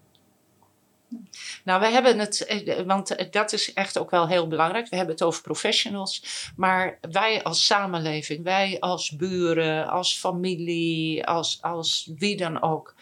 [1.65, 4.89] Nou, we hebben het, eh, want eh, dat is echt ook wel heel belangrijk.
[4.89, 6.51] We hebben het over professionals.
[6.57, 12.95] Maar wij als samenleving, wij als buren, als familie, als, als wie dan ook.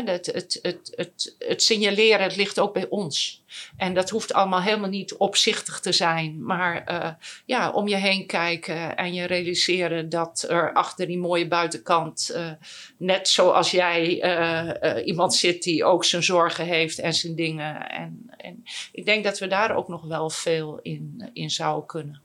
[0.00, 3.42] Dat, het, het, het, het signaleren, het ligt ook bij ons.
[3.76, 6.44] En dat hoeft allemaal helemaal niet opzichtig te zijn.
[6.44, 7.10] Maar eh,
[7.44, 12.50] ja, om je heen kijken en je realiseren dat er achter die mooie buitenkant, eh,
[12.96, 17.88] net zoals jij, eh, iemand zit die ook zijn zorgen heeft en zijn dingen.
[17.90, 18.62] En, en
[18.92, 22.20] ik denk dat we daar ook nog wel veel in, in zouden kunnen.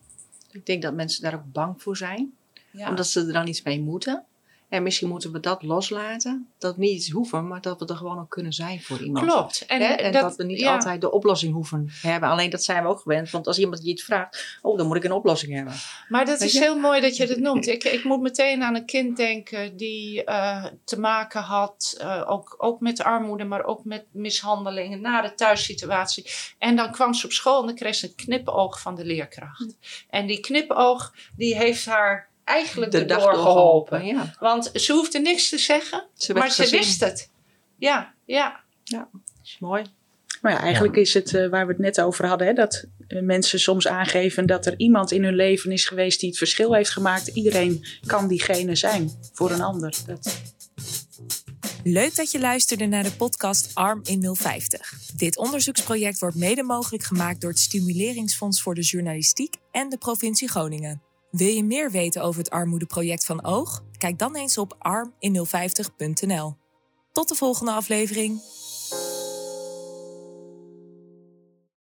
[0.51, 2.33] Ik denk dat mensen daar ook bang voor zijn.
[2.71, 2.89] Ja.
[2.89, 4.25] Omdat ze er dan iets mee moeten.
[4.69, 6.47] En misschien moeten we dat loslaten.
[6.57, 9.25] Dat niet iets hoeven, maar dat we er gewoon ook kunnen zijn voor iemand.
[9.25, 9.65] Klopt.
[9.67, 10.73] En, en dat, we niet ja.
[10.73, 12.29] altijd de oplossing hoeven hebben.
[12.29, 13.29] Alleen dat zijn we ook gewend.
[13.29, 15.73] Want als iemand je iets vraagt, oh, dan moet ik een oplossing hebben.
[16.09, 16.59] Maar dat Weet is je?
[16.59, 17.67] heel mooi dat je dat noemt.
[17.67, 22.55] Ik, ik moet meteen aan een kind denken die eh, te maken had, eh, ook,
[22.57, 26.25] ook met armoede, maar ook met mishandelingen na de thuissituatie.
[26.57, 29.77] En dan kwam ze op school en dan kreeg ze een knipoog van de leerkracht.
[30.09, 34.05] En die knipoog, die heeft haar eigenlijk De erdoor dag geholpen.
[34.05, 37.29] Ja, Want ze hoefde niks te zeggen, ze maar ze wist het.
[37.77, 38.59] Ja, ja.
[38.83, 39.07] Dat
[39.43, 39.83] is mooi.
[40.41, 43.21] Maar ja, eigenlijk is het eh, waar we het net over hadden, hè, dat eh,
[43.21, 46.89] mensen soms aangeven dat er iemand in hun leven is geweest die het verschil heeft
[46.89, 47.27] gemaakt.
[47.27, 49.93] Iedereen kan diegene zijn voor een ander.
[50.05, 50.41] Dat,
[51.83, 54.93] Leuk dat je luisterde naar de podcast Arm in 050.
[55.15, 60.49] Dit onderzoeksproject wordt mede mogelijk gemaakt door het Stimuleringsfonds voor de Journalistiek en de provincie
[60.49, 61.06] Groningen.
[61.31, 63.83] Wil je meer weten over het armoedeproject van Oog?
[63.97, 66.55] Kijk dan eens op armin050.nl.
[67.11, 68.41] Tot de volgende aflevering.